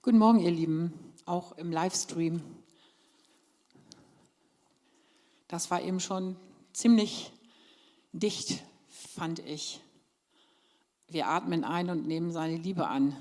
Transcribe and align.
Guten 0.00 0.18
Morgen, 0.18 0.38
ihr 0.38 0.52
Lieben, 0.52 0.92
auch 1.26 1.58
im 1.58 1.72
Livestream. 1.72 2.40
Das 5.48 5.72
war 5.72 5.82
eben 5.82 5.98
schon 5.98 6.36
ziemlich 6.72 7.32
dicht, 8.12 8.62
fand 8.88 9.40
ich. 9.40 9.80
Wir 11.08 11.26
atmen 11.26 11.64
ein 11.64 11.90
und 11.90 12.06
nehmen 12.06 12.30
seine 12.30 12.56
Liebe 12.56 12.86
an. 12.86 13.16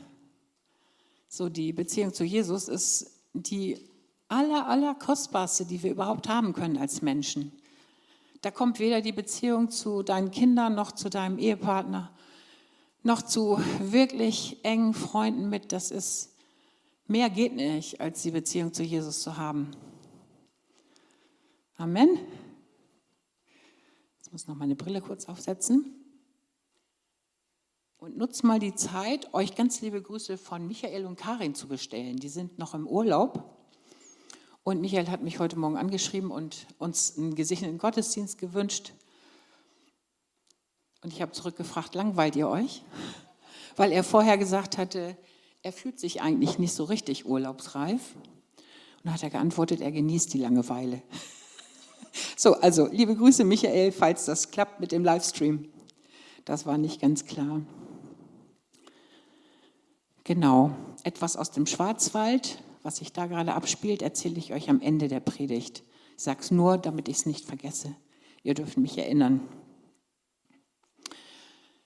So, 1.27 1.50
die 1.50 1.73
Beziehung 1.73 2.13
zu 2.13 2.23
Jesus 2.23 2.68
ist 2.68 3.12
die 3.34 3.80
aller, 4.28 4.68
aller 4.68 4.94
kostbarste, 4.94 5.66
die 5.66 5.82
wir 5.82 5.91
überhaupt 5.91 6.30
haben 6.30 6.54
können 6.54 6.78
als 6.78 7.02
Menschen. 7.02 7.52
Da 8.41 8.52
kommt 8.52 8.78
weder 8.78 9.02
die 9.02 9.14
Beziehung 9.14 9.71
zu 9.71 10.04
deinen 10.04 10.30
Kindern 10.30 10.75
noch 10.75 10.91
zu 10.91 11.09
deinem 11.09 11.39
Ehepartner 11.39 12.14
noch 13.04 13.23
zu 13.23 13.57
wirklich 13.80 14.57
engen 14.64 14.94
Freunden 14.94 15.50
mit. 15.50 15.71
Das 15.71 15.91
ist, 15.91 16.37
mehr 17.09 17.29
geht 17.29 17.55
nicht, 17.55 18.02
als 18.02 18.21
die 18.21 18.31
Beziehung 18.31 18.73
zu 18.73 18.84
Jesus 18.84 19.21
zu 19.21 19.38
haben. 19.38 19.71
Amen. 21.75 22.20
Jetzt 24.17 24.31
muss 24.31 24.41
ich 24.41 24.47
noch 24.47 24.55
meine 24.55 24.75
Brille 24.75 25.02
kurz 25.02 25.25
aufsetzen. 25.25 25.93
Und 27.97 28.17
nutzt 28.17 28.43
mal 28.43 28.59
die 28.59 28.75
Zeit, 28.75 29.33
euch 29.33 29.55
ganz 29.55 29.81
liebe 29.81 30.02
Grüße 30.02 30.38
von 30.38 30.67
Michael 30.67 31.05
und 31.05 31.17
Karin 31.17 31.55
zu 31.55 31.67
bestellen. 31.67 32.17
Die 32.17 32.30
sind 32.30 32.59
noch 32.59 32.73
im 32.73 32.88
Urlaub. 32.88 33.58
Und 34.63 34.81
Michael 34.81 35.08
hat 35.08 35.23
mich 35.23 35.39
heute 35.39 35.58
Morgen 35.58 35.77
angeschrieben 35.77 36.30
und 36.30 36.67
uns 36.77 37.17
einen 37.17 37.35
gesegneten 37.35 37.77
Gottesdienst 37.77 38.38
gewünscht. 38.38 38.91
Und 41.02 41.13
ich 41.13 41.21
habe 41.21 41.31
zurückgefragt, 41.31 41.95
langweilt 41.95 42.35
ihr 42.35 42.49
euch? 42.49 42.83
Weil 43.77 43.91
er 43.91 44.03
vorher 44.03 44.38
gesagt 44.38 44.77
hatte, 44.77 45.17
er 45.67 45.73
fühlt 45.73 45.99
sich 45.99 46.21
eigentlich 46.21 46.59
nicht 46.59 46.71
so 46.71 46.85
richtig 46.85 47.26
urlaubsreif. 47.26 48.16
Und 48.16 49.03
dann 49.03 49.14
hat 49.14 49.22
er 49.22 49.30
geantwortet, 49.30 49.81
er 49.81 49.92
genießt 49.92 50.33
die 50.33 50.39
Langeweile. 50.39 51.02
So, 52.36 52.53
also 52.55 52.88
liebe 52.88 53.16
Grüße 53.16 53.44
Michael, 53.44 53.92
falls 53.92 54.25
das 54.25 54.50
klappt 54.50 54.80
mit 54.80 54.92
dem 54.92 55.03
Livestream. 55.03 55.69
Das 56.45 56.66
war 56.66 56.80
nicht 56.80 57.00
ganz 57.00 57.25
klar. 57.25 57.61
Genau, 60.23 60.72
etwas 61.03 61.36
aus 61.36 61.52
dem 61.52 61.67
Schwarzwald, 61.67 62.64
was 62.81 62.97
sich 62.97 63.14
da 63.14 63.27
gerade 63.27 63.53
abspielt, 63.53 64.02
erzähle 64.02 64.39
ich 64.39 64.52
euch 64.52 64.67
am 64.67 64.81
Ende 64.81 65.09
der 65.09 65.20
Predigt. 65.20 65.83
Ich 66.17 66.23
sage 66.23 66.39
es 66.42 66.49
nur, 66.49 66.80
damit 66.80 67.08
ich 67.08 67.17
es 67.17 67.25
nicht 67.27 67.45
vergesse. 67.45 67.95
Ihr 68.42 68.55
dürft 68.55 68.77
mich 68.77 68.97
erinnern. 68.97 69.42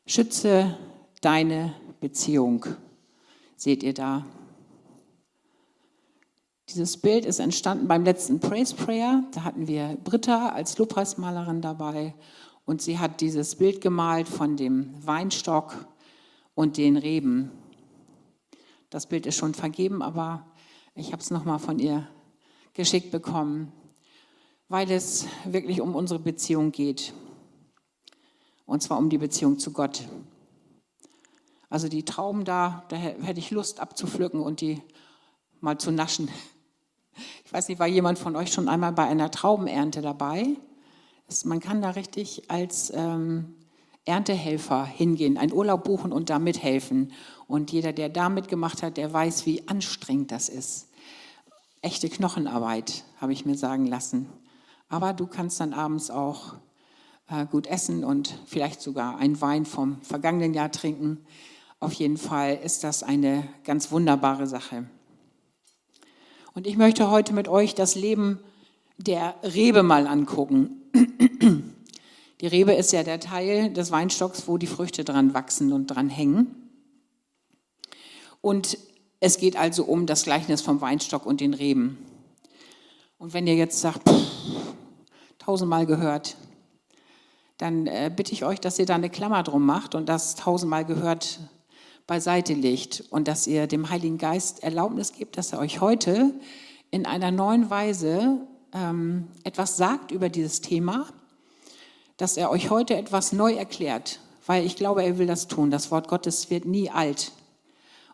Schütze 0.05 0.77
deine 1.19 1.73
Beziehung. 1.99 2.65
Seht 3.63 3.83
ihr 3.83 3.93
da? 3.93 4.25
Dieses 6.69 6.97
Bild 6.97 7.25
ist 7.25 7.37
entstanden 7.37 7.87
beim 7.87 8.03
letzten 8.03 8.39
Praise 8.39 8.73
Prayer. 8.73 9.23
Da 9.33 9.43
hatten 9.43 9.67
wir 9.67 9.99
Britta 10.03 10.49
als 10.49 10.79
Lobpreismalerin 10.79 11.61
dabei 11.61 12.15
und 12.65 12.81
sie 12.81 12.97
hat 12.97 13.21
dieses 13.21 13.55
Bild 13.55 13.79
gemalt 13.79 14.27
von 14.27 14.57
dem 14.57 14.89
Weinstock 15.05 15.75
und 16.55 16.77
den 16.77 16.97
Reben. 16.97 17.51
Das 18.89 19.05
Bild 19.05 19.27
ist 19.27 19.35
schon 19.35 19.53
vergeben, 19.53 20.01
aber 20.01 20.43
ich 20.95 21.11
habe 21.11 21.21
es 21.21 21.29
nochmal 21.29 21.59
von 21.59 21.77
ihr 21.77 22.07
geschickt 22.73 23.11
bekommen, 23.11 23.71
weil 24.69 24.89
es 24.89 25.27
wirklich 25.45 25.81
um 25.81 25.93
unsere 25.93 26.19
Beziehung 26.19 26.71
geht. 26.71 27.13
Und 28.65 28.81
zwar 28.81 28.97
um 28.97 29.11
die 29.11 29.19
Beziehung 29.19 29.59
zu 29.59 29.71
Gott. 29.71 30.01
Also 31.71 31.87
die 31.87 32.03
Trauben 32.03 32.43
da, 32.43 32.83
da 32.89 32.97
hätte 32.97 33.39
ich 33.39 33.49
Lust 33.49 33.79
abzupflücken 33.79 34.41
und 34.41 34.59
die 34.59 34.81
mal 35.61 35.77
zu 35.77 35.91
naschen. 35.91 36.29
Ich 37.45 37.53
weiß 37.53 37.69
nicht, 37.69 37.79
war 37.79 37.87
jemand 37.87 38.19
von 38.19 38.35
euch 38.35 38.51
schon 38.51 38.67
einmal 38.67 38.91
bei 38.91 39.05
einer 39.05 39.31
Traubenernte 39.31 40.01
dabei? 40.01 40.47
Man 41.45 41.61
kann 41.61 41.81
da 41.81 41.91
richtig 41.91 42.51
als 42.51 42.91
ähm, 42.93 43.55
Erntehelfer 44.03 44.85
hingehen, 44.85 45.37
einen 45.37 45.53
Urlaub 45.53 45.85
buchen 45.85 46.11
und 46.11 46.29
da 46.29 46.39
mithelfen. 46.39 47.13
Und 47.47 47.71
jeder, 47.71 47.93
der 47.93 48.09
da 48.09 48.27
mitgemacht 48.27 48.83
hat, 48.83 48.97
der 48.97 49.13
weiß, 49.13 49.45
wie 49.45 49.65
anstrengend 49.69 50.31
das 50.31 50.49
ist. 50.49 50.89
Echte 51.81 52.09
Knochenarbeit, 52.09 53.05
habe 53.15 53.31
ich 53.31 53.45
mir 53.45 53.55
sagen 53.55 53.87
lassen. 53.87 54.27
Aber 54.89 55.13
du 55.13 55.25
kannst 55.25 55.61
dann 55.61 55.73
abends 55.73 56.09
auch 56.09 56.55
äh, 57.29 57.45
gut 57.45 57.65
essen 57.65 58.03
und 58.03 58.37
vielleicht 58.45 58.81
sogar 58.81 59.17
einen 59.19 59.39
Wein 59.39 59.65
vom 59.65 60.01
vergangenen 60.01 60.53
Jahr 60.53 60.69
trinken. 60.69 61.25
Auf 61.81 61.93
jeden 61.93 62.17
Fall 62.17 62.59
ist 62.63 62.83
das 62.83 63.01
eine 63.01 63.47
ganz 63.63 63.91
wunderbare 63.91 64.45
Sache. 64.45 64.85
Und 66.53 66.67
ich 66.67 66.77
möchte 66.77 67.09
heute 67.09 67.33
mit 67.33 67.47
euch 67.47 67.73
das 67.73 67.95
Leben 67.95 68.39
der 68.97 69.33
Rebe 69.41 69.81
mal 69.81 70.05
angucken. 70.05 70.83
Die 72.41 72.47
Rebe 72.47 72.73
ist 72.73 72.91
ja 72.91 73.01
der 73.01 73.19
Teil 73.19 73.73
des 73.73 73.89
Weinstocks, 73.89 74.47
wo 74.47 74.57
die 74.57 74.67
Früchte 74.67 75.03
dran 75.03 75.33
wachsen 75.33 75.73
und 75.73 75.87
dran 75.87 76.09
hängen. 76.09 76.69
Und 78.41 78.77
es 79.19 79.37
geht 79.37 79.55
also 79.55 79.83
um 79.83 80.05
das 80.05 80.23
Gleichnis 80.23 80.61
vom 80.61 80.81
Weinstock 80.81 81.25
und 81.25 81.41
den 81.41 81.53
Reben. 81.53 81.97
Und 83.17 83.33
wenn 83.33 83.47
ihr 83.47 83.55
jetzt 83.55 83.79
sagt, 83.79 84.07
pff, 84.07 84.73
tausendmal 85.39 85.87
gehört, 85.87 86.35
dann 87.57 87.87
äh, 87.87 88.11
bitte 88.15 88.33
ich 88.33 88.43
euch, 88.43 88.59
dass 88.59 88.77
ihr 88.79 88.87
da 88.87 88.95
eine 88.95 89.09
Klammer 89.09 89.41
drum 89.43 89.65
macht 89.65 89.93
und 89.93 90.09
das 90.09 90.35
tausendmal 90.35 90.85
gehört 90.85 91.39
beiseite 92.11 92.53
legt 92.53 93.05
und 93.09 93.29
dass 93.29 93.47
ihr 93.47 93.67
dem 93.67 93.89
Heiligen 93.89 94.17
Geist 94.17 94.63
Erlaubnis 94.63 95.13
gebt, 95.13 95.37
dass 95.37 95.53
er 95.53 95.59
euch 95.59 95.79
heute 95.79 96.33
in 96.89 97.05
einer 97.05 97.31
neuen 97.31 97.69
Weise 97.69 98.45
ähm, 98.73 99.29
etwas 99.45 99.77
sagt 99.77 100.11
über 100.11 100.27
dieses 100.27 100.59
Thema, 100.59 101.07
dass 102.17 102.35
er 102.35 102.51
euch 102.51 102.69
heute 102.69 102.97
etwas 102.97 103.31
neu 103.31 103.53
erklärt, 103.53 104.19
weil 104.45 104.65
ich 104.65 104.75
glaube, 104.75 105.05
er 105.05 105.19
will 105.19 105.25
das 105.25 105.47
tun. 105.47 105.71
Das 105.71 105.89
Wort 105.89 106.09
Gottes 106.09 106.49
wird 106.49 106.65
nie 106.65 106.89
alt. 106.89 107.31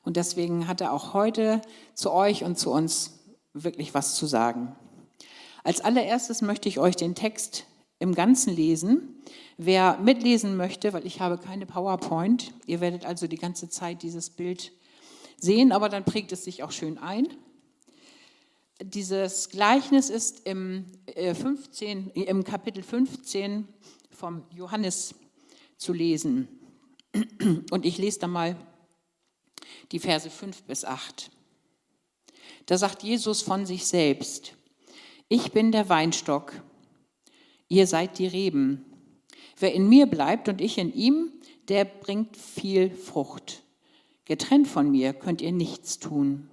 Und 0.04 0.16
deswegen 0.16 0.68
hat 0.68 0.80
er 0.80 0.94
auch 0.94 1.16
heute 1.16 1.60
zu 1.96 2.12
euch 2.12 2.44
und 2.44 2.60
zu 2.60 2.70
uns 2.70 3.18
wirklich 3.54 3.96
was 3.96 4.14
zu 4.14 4.28
sagen. 4.28 4.76
Als 5.64 5.82
allererstes 5.82 6.44
möchte 6.44 6.70
ich 6.70 6.78
euch 6.78 6.98
den 6.98 7.16
Text 7.16 7.66
im 7.98 8.14
Ganzen 8.14 8.56
lesen. 8.56 9.24
Wer 9.58 9.98
mitlesen 9.98 10.56
möchte, 10.56 10.94
weil 10.94 11.06
ich 11.06 11.20
habe 11.20 11.38
keine 11.38 11.66
PowerPoint, 11.66 12.54
ihr 12.68 12.80
werdet 12.80 13.06
also 13.06 13.28
die 13.28 13.38
ganze 13.38 13.70
Zeit 13.70 14.04
dieses 14.04 14.30
Bild 14.30 14.72
sehen, 15.38 15.72
aber 15.72 15.90
dann 15.90 16.06
prägt 16.06 16.32
es 16.32 16.44
sich 16.44 16.64
auch 16.64 16.72
schön 16.72 16.98
ein. 16.98 17.28
Dieses 18.80 19.50
Gleichnis 19.50 20.12
ist 20.12 20.46
im, 20.46 20.86
15, 21.16 22.16
äh, 22.16 22.24
im 22.24 22.44
Kapitel 22.44 22.84
15 22.84 23.68
vom 24.12 24.44
Johannes 24.54 25.16
zu 25.78 25.94
lesen. 25.94 26.48
Und 27.72 27.86
ich 27.86 27.98
lese 27.98 28.20
da 28.20 28.28
mal 28.28 28.56
die 29.92 30.00
Verse 30.00 30.30
5 30.30 30.64
bis 30.64 30.86
8. 30.86 31.32
Da 32.68 32.78
sagt 32.78 33.02
Jesus 33.02 33.42
von 33.42 33.66
sich 33.66 33.88
selbst, 33.88 34.54
ich 35.30 35.52
bin 35.52 35.72
der 35.72 35.90
Weinstock 35.90 36.54
Ihr 37.70 37.86
seid 37.86 38.18
die 38.18 38.28
Reben. 38.28 38.86
Wer 39.60 39.74
in 39.74 39.90
mir 39.90 40.06
bleibt 40.06 40.50
und 40.50 40.62
ich 40.62 40.78
in 40.78 40.94
ihm, 40.94 41.32
der 41.68 41.86
bringt 41.86 42.38
viel 42.38 42.92
Frucht. 42.92 43.64
Getrennt 44.26 44.68
von 44.68 44.92
mir 44.92 45.14
könnt 45.14 45.42
ihr 45.42 45.52
nichts 45.52 46.00
tun. 46.00 46.50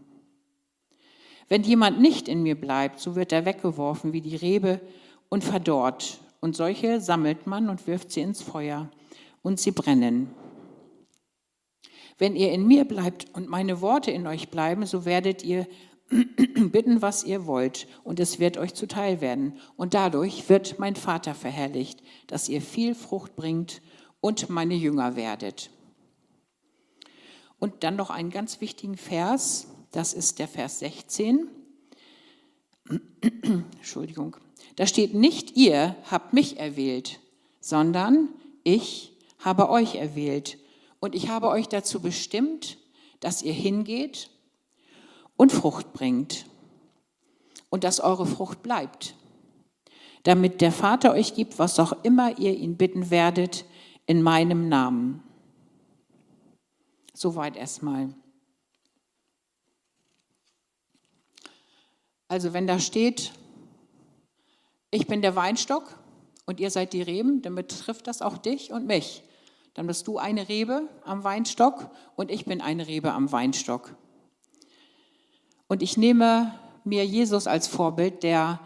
Wenn 1.48 1.62
jemand 1.62 2.00
nicht 2.00 2.28
in 2.28 2.42
mir 2.42 2.58
bleibt, 2.58 3.00
so 3.00 3.16
wird 3.16 3.32
er 3.32 3.44
weggeworfen 3.44 4.12
wie 4.12 4.22
die 4.22 4.36
Rebe 4.36 4.80
und 5.28 5.44
verdorrt. 5.44 6.20
Und 6.40 6.56
solche 6.56 7.00
sammelt 7.00 7.46
man 7.46 7.68
und 7.68 7.86
wirft 7.86 8.10
sie 8.10 8.20
ins 8.20 8.42
Feuer 8.42 8.90
und 9.42 9.60
sie 9.60 9.70
brennen. 9.70 10.30
Wenn 12.16 12.36
ihr 12.36 12.52
in 12.52 12.66
mir 12.66 12.84
bleibt 12.84 13.26
und 13.34 13.48
meine 13.48 13.80
Worte 13.80 14.10
in 14.10 14.26
euch 14.26 14.48
bleiben, 14.48 14.86
so 14.86 15.04
werdet 15.04 15.42
ihr 15.42 15.66
bitten, 16.70 17.02
was 17.02 17.24
ihr 17.24 17.46
wollt, 17.46 17.86
und 18.04 18.20
es 18.20 18.38
wird 18.38 18.56
euch 18.56 18.74
zuteil 18.74 19.20
werden. 19.20 19.58
Und 19.76 19.94
dadurch 19.94 20.48
wird 20.48 20.78
mein 20.78 20.96
Vater 20.96 21.34
verherrlicht, 21.34 22.02
dass 22.26 22.48
ihr 22.48 22.62
viel 22.62 22.94
Frucht 22.94 23.36
bringt 23.36 23.82
und 24.20 24.48
meine 24.48 24.74
Jünger 24.74 25.16
werdet. 25.16 25.70
Und 27.58 27.82
dann 27.82 27.96
noch 27.96 28.10
einen 28.10 28.30
ganz 28.30 28.60
wichtigen 28.60 28.96
Vers, 28.96 29.68
das 29.90 30.12
ist 30.12 30.38
der 30.38 30.48
Vers 30.48 30.80
16. 30.80 31.48
Entschuldigung. 33.76 34.36
Da 34.76 34.86
steht 34.86 35.14
nicht, 35.14 35.56
ihr 35.56 35.96
habt 36.10 36.32
mich 36.32 36.58
erwählt, 36.58 37.20
sondern 37.60 38.28
ich 38.64 39.16
habe 39.38 39.70
euch 39.70 39.96
erwählt. 39.96 40.58
Und 41.00 41.14
ich 41.14 41.28
habe 41.28 41.48
euch 41.48 41.68
dazu 41.68 42.00
bestimmt, 42.00 42.78
dass 43.20 43.42
ihr 43.42 43.52
hingeht 43.52 44.30
und 45.36 45.52
Frucht 45.52 45.92
bringt 45.92 46.46
und 47.70 47.84
dass 47.84 48.00
eure 48.00 48.26
Frucht 48.26 48.62
bleibt, 48.62 49.16
damit 50.22 50.60
der 50.60 50.72
Vater 50.72 51.12
euch 51.12 51.34
gibt, 51.34 51.58
was 51.58 51.78
auch 51.78 52.04
immer 52.04 52.38
ihr 52.38 52.54
ihn 52.56 52.76
bitten 52.76 53.10
werdet, 53.10 53.64
in 54.06 54.22
meinem 54.22 54.68
Namen. 54.68 55.22
Soweit 57.14 57.56
erstmal. 57.56 58.14
Also 62.28 62.52
wenn 62.52 62.66
da 62.66 62.78
steht, 62.78 63.32
ich 64.90 65.06
bin 65.06 65.22
der 65.22 65.36
Weinstock 65.36 65.98
und 66.46 66.60
ihr 66.60 66.70
seid 66.70 66.92
die 66.92 67.02
Reben, 67.02 67.42
dann 67.42 67.54
betrifft 67.54 68.06
das 68.06 68.22
auch 68.22 68.38
dich 68.38 68.72
und 68.72 68.86
mich. 68.86 69.22
Dann 69.74 69.86
bist 69.86 70.06
du 70.06 70.18
eine 70.18 70.48
Rebe 70.48 70.88
am 71.04 71.24
Weinstock 71.24 71.90
und 72.16 72.30
ich 72.30 72.44
bin 72.44 72.60
eine 72.60 72.86
Rebe 72.86 73.12
am 73.12 73.32
Weinstock. 73.32 73.96
Und 75.68 75.82
ich 75.82 75.96
nehme 75.96 76.58
mir 76.84 77.06
Jesus 77.06 77.46
als 77.46 77.66
Vorbild, 77.66 78.22
der 78.22 78.60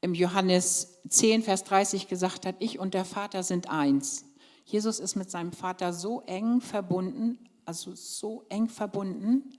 im 0.00 0.14
Johannes 0.14 1.00
10, 1.08 1.42
Vers 1.42 1.64
30 1.64 2.08
gesagt 2.08 2.46
hat, 2.46 2.56
ich 2.60 2.78
und 2.78 2.94
der 2.94 3.04
Vater 3.04 3.42
sind 3.42 3.68
eins. 3.68 4.24
Jesus 4.64 5.00
ist 5.00 5.16
mit 5.16 5.30
seinem 5.30 5.52
Vater 5.52 5.92
so 5.92 6.22
eng 6.22 6.60
verbunden, 6.60 7.38
also 7.64 7.94
so 7.94 8.44
eng 8.48 8.68
verbunden, 8.68 9.58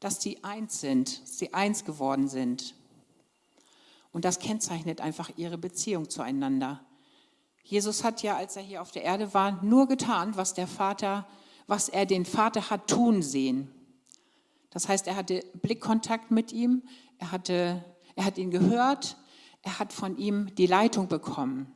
dass 0.00 0.22
sie 0.22 0.42
eins 0.44 0.80
sind, 0.80 1.08
sie 1.24 1.54
eins 1.54 1.84
geworden 1.84 2.28
sind. 2.28 2.74
Und 4.12 4.24
das 4.24 4.38
kennzeichnet 4.38 5.00
einfach 5.00 5.30
ihre 5.36 5.58
Beziehung 5.58 6.08
zueinander. 6.08 6.80
Jesus 7.62 8.02
hat 8.02 8.22
ja, 8.22 8.36
als 8.36 8.56
er 8.56 8.62
hier 8.62 8.80
auf 8.80 8.90
der 8.90 9.02
Erde 9.02 9.34
war, 9.34 9.62
nur 9.62 9.86
getan, 9.86 10.36
was 10.36 10.54
der 10.54 10.66
Vater, 10.66 11.26
was 11.66 11.88
er 11.88 12.06
den 12.06 12.24
Vater 12.24 12.70
hat 12.70 12.88
tun 12.88 13.22
sehen. 13.22 13.70
Das 14.78 14.88
heißt, 14.88 15.08
er 15.08 15.16
hatte 15.16 15.44
Blickkontakt 15.60 16.30
mit 16.30 16.52
ihm, 16.52 16.84
er, 17.18 17.32
hatte, 17.32 17.84
er 18.14 18.24
hat 18.24 18.38
ihn 18.38 18.52
gehört, 18.52 19.16
er 19.62 19.80
hat 19.80 19.92
von 19.92 20.16
ihm 20.16 20.54
die 20.54 20.68
Leitung 20.68 21.08
bekommen. 21.08 21.74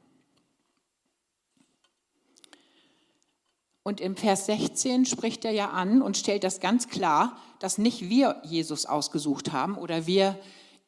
Und 3.82 4.00
im 4.00 4.14
Vers 4.14 4.46
16 4.46 5.04
spricht 5.04 5.44
er 5.44 5.50
ja 5.50 5.70
an 5.70 6.00
und 6.00 6.16
stellt 6.16 6.44
das 6.44 6.60
ganz 6.60 6.87
klar, 6.87 7.37
dass 7.58 7.76
nicht 7.76 8.08
wir 8.08 8.40
Jesus 8.44 8.87
ausgesucht 8.87 9.50
haben 9.50 9.76
oder 9.76 10.06
wir 10.06 10.38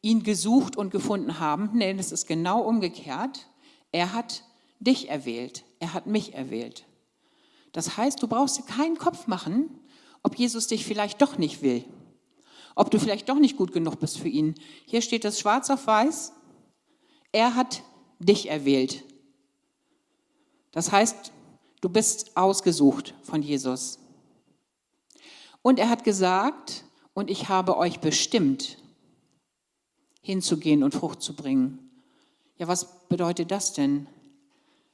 ihn 0.00 0.22
gesucht 0.22 0.76
und 0.76 0.90
gefunden 0.90 1.40
haben. 1.40 1.70
Nein, 1.74 1.98
es 1.98 2.12
ist 2.12 2.28
genau 2.28 2.60
umgekehrt. 2.60 3.48
Er 3.90 4.12
hat 4.12 4.44
dich 4.78 5.10
erwählt. 5.10 5.64
Er 5.80 5.94
hat 5.94 6.06
mich 6.06 6.32
erwählt. 6.34 6.86
Das 7.72 7.96
heißt, 7.96 8.22
du 8.22 8.28
brauchst 8.28 8.58
dir 8.58 8.72
keinen 8.72 8.98
Kopf 8.98 9.26
machen, 9.26 9.80
ob 10.22 10.38
Jesus 10.38 10.68
dich 10.68 10.86
vielleicht 10.86 11.20
doch 11.20 11.38
nicht 11.38 11.60
will. 11.60 11.84
Ob 12.74 12.90
du 12.90 12.98
vielleicht 12.98 13.28
doch 13.28 13.38
nicht 13.38 13.56
gut 13.56 13.72
genug 13.72 14.00
bist 14.00 14.18
für 14.18 14.28
ihn. 14.28 14.54
Hier 14.86 15.00
steht 15.00 15.24
es 15.24 15.38
schwarz 15.38 15.70
auf 15.70 15.86
weiß. 15.86 16.32
Er 17.32 17.54
hat 17.54 17.82
dich 18.18 18.48
erwählt. 18.48 19.04
Das 20.72 20.90
heißt, 20.90 21.32
Du 21.84 21.90
bist 21.90 22.34
ausgesucht 22.34 23.12
von 23.22 23.42
Jesus. 23.42 23.98
Und 25.60 25.78
er 25.78 25.90
hat 25.90 26.02
gesagt, 26.02 26.86
und 27.12 27.28
ich 27.28 27.50
habe 27.50 27.76
euch 27.76 28.00
bestimmt, 28.00 28.78
hinzugehen 30.22 30.82
und 30.82 30.94
Frucht 30.94 31.20
zu 31.20 31.36
bringen. 31.36 31.90
Ja, 32.56 32.68
was 32.68 33.06
bedeutet 33.10 33.50
das 33.50 33.74
denn? 33.74 34.06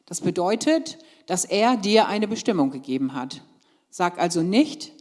Das 0.04 0.20
bedeutet, 0.20 0.98
dass 1.26 1.44
er 1.44 1.76
dir 1.76 2.08
eine 2.08 2.26
Bestimmung 2.26 2.72
gegeben 2.72 3.14
hat. 3.14 3.44
Sag 3.88 4.18
also 4.18 4.42
nicht, 4.42 4.92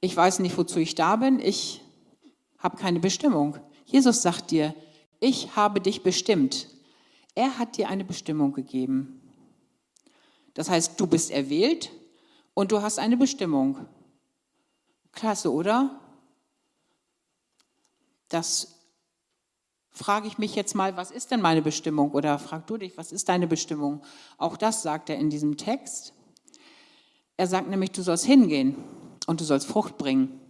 ich 0.00 0.16
weiß 0.16 0.40
nicht, 0.40 0.58
wozu 0.58 0.80
ich 0.80 0.96
da 0.96 1.14
bin, 1.14 1.38
ich 1.38 1.80
habe 2.66 2.76
keine 2.78 2.98
Bestimmung. 2.98 3.58
Jesus 3.84 4.22
sagt 4.22 4.50
dir, 4.50 4.74
ich 5.20 5.54
habe 5.54 5.80
dich 5.80 6.02
bestimmt. 6.02 6.66
Er 7.36 7.60
hat 7.60 7.76
dir 7.76 7.88
eine 7.88 8.04
Bestimmung 8.04 8.52
gegeben. 8.52 9.22
Das 10.54 10.68
heißt, 10.68 10.98
du 10.98 11.06
bist 11.06 11.30
erwählt 11.30 11.92
und 12.54 12.72
du 12.72 12.82
hast 12.82 12.98
eine 12.98 13.16
Bestimmung. 13.16 13.86
Klasse, 15.12 15.52
oder? 15.52 16.00
Das 18.30 18.74
frage 19.90 20.26
ich 20.26 20.36
mich 20.36 20.56
jetzt 20.56 20.74
mal, 20.74 20.96
was 20.96 21.12
ist 21.12 21.30
denn 21.30 21.40
meine 21.40 21.62
Bestimmung? 21.62 22.10
Oder 22.10 22.36
frag 22.40 22.66
du 22.66 22.78
dich, 22.78 22.98
was 22.98 23.12
ist 23.12 23.28
deine 23.28 23.46
Bestimmung? 23.46 24.02
Auch 24.38 24.56
das 24.56 24.82
sagt 24.82 25.08
er 25.08 25.18
in 25.18 25.30
diesem 25.30 25.56
Text. 25.56 26.14
Er 27.36 27.46
sagt 27.46 27.68
nämlich, 27.68 27.92
du 27.92 28.02
sollst 28.02 28.24
hingehen 28.24 28.74
und 29.28 29.40
du 29.40 29.44
sollst 29.44 29.68
Frucht 29.68 29.98
bringen. 29.98 30.40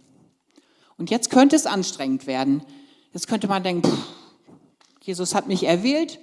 Und 0.97 1.09
jetzt 1.09 1.29
könnte 1.29 1.55
es 1.55 1.65
anstrengend 1.65 2.27
werden. 2.27 2.63
Jetzt 3.13 3.27
könnte 3.27 3.47
man 3.47 3.63
denken, 3.63 3.87
pff, 3.87 4.07
Jesus 5.01 5.35
hat 5.35 5.47
mich 5.47 5.63
erwählt 5.63 6.19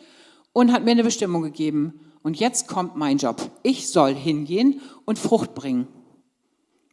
und 0.53 0.73
hat 0.73 0.85
mir 0.85 0.91
eine 0.91 1.05
Bestimmung 1.05 1.43
gegeben. 1.43 2.01
Und 2.23 2.39
jetzt 2.39 2.69
kommt 2.69 2.97
mein 2.97 3.19
Job. 3.19 3.51
Ich 3.63 3.89
soll 3.89 4.15
hingehen 4.15 4.81
und 5.05 5.19
Frucht 5.19 5.55
bringen. 5.55 5.89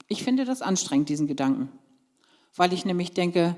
Ich 0.07 0.23
finde 0.23 0.45
das 0.45 0.61
anstrengend, 0.61 1.09
diesen 1.09 1.27
Gedanken, 1.27 1.69
weil 2.55 2.73
ich 2.73 2.83
nämlich 2.83 3.13
denke, 3.13 3.55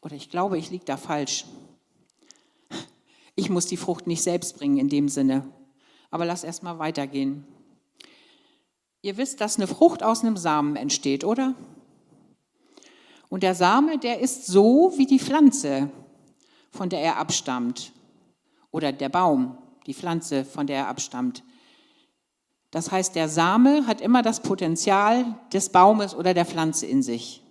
oder 0.00 0.16
ich 0.16 0.30
glaube, 0.30 0.56
ich 0.56 0.70
liege 0.70 0.84
da 0.86 0.96
falsch. 0.96 1.44
Ich 3.34 3.50
muss 3.50 3.66
die 3.66 3.76
Frucht 3.76 4.06
nicht 4.06 4.22
selbst 4.22 4.56
bringen 4.56 4.78
in 4.78 4.88
dem 4.88 5.08
Sinne. 5.08 5.46
Aber 6.10 6.24
lass 6.24 6.44
erst 6.44 6.62
mal 6.62 6.78
weitergehen. 6.78 7.46
Ihr 9.02 9.16
wisst, 9.16 9.40
dass 9.40 9.56
eine 9.56 9.66
Frucht 9.66 10.02
aus 10.02 10.22
einem 10.22 10.36
Samen 10.36 10.76
entsteht, 10.76 11.24
oder? 11.24 11.54
Und 13.30 13.42
der 13.42 13.54
Same, 13.54 13.96
der 13.96 14.20
ist 14.20 14.46
so 14.46 14.92
wie 14.96 15.06
die 15.06 15.20
Pflanze, 15.20 15.88
von 16.70 16.90
der 16.90 17.00
er 17.00 17.16
abstammt, 17.16 17.92
oder 18.70 18.92
der 18.92 19.08
Baum 19.08 19.56
die 19.86 19.94
Pflanze, 19.94 20.44
von 20.44 20.66
der 20.66 20.76
er 20.78 20.88
abstammt. 20.88 21.42
Das 22.70 22.92
heißt, 22.92 23.14
der 23.14 23.28
Same 23.28 23.86
hat 23.86 24.00
immer 24.00 24.22
das 24.22 24.40
Potenzial 24.40 25.24
des 25.52 25.70
Baumes 25.70 26.14
oder 26.14 26.34
der 26.34 26.44
Pflanze 26.44 26.86
in 26.86 27.02
sich. 27.02 27.42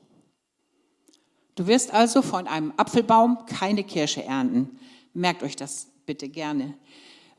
Du 1.56 1.68
wirst 1.68 1.94
also 1.94 2.22
von 2.22 2.48
einem 2.48 2.72
Apfelbaum 2.78 3.46
keine 3.46 3.84
Kirsche 3.84 4.24
ernten. 4.24 4.80
Merkt 5.14 5.44
euch 5.44 5.56
das 5.56 5.88
bitte 6.06 6.30
gerne. 6.30 6.76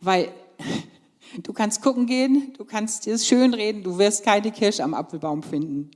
Weil 0.01 0.31
du 1.43 1.53
kannst 1.53 1.81
gucken 1.81 2.07
gehen, 2.07 2.53
du 2.59 2.65
kannst 2.65 3.07
dir 3.07 3.15
es 3.15 3.27
schön 3.27 3.55
reden, 3.55 3.83
du 3.83 3.97
wirst 3.97 4.25
keine 4.25 4.51
Kirsche 4.51 4.85
am 4.85 4.93
Apfelbaum 4.93 5.43
finden. 5.43 5.91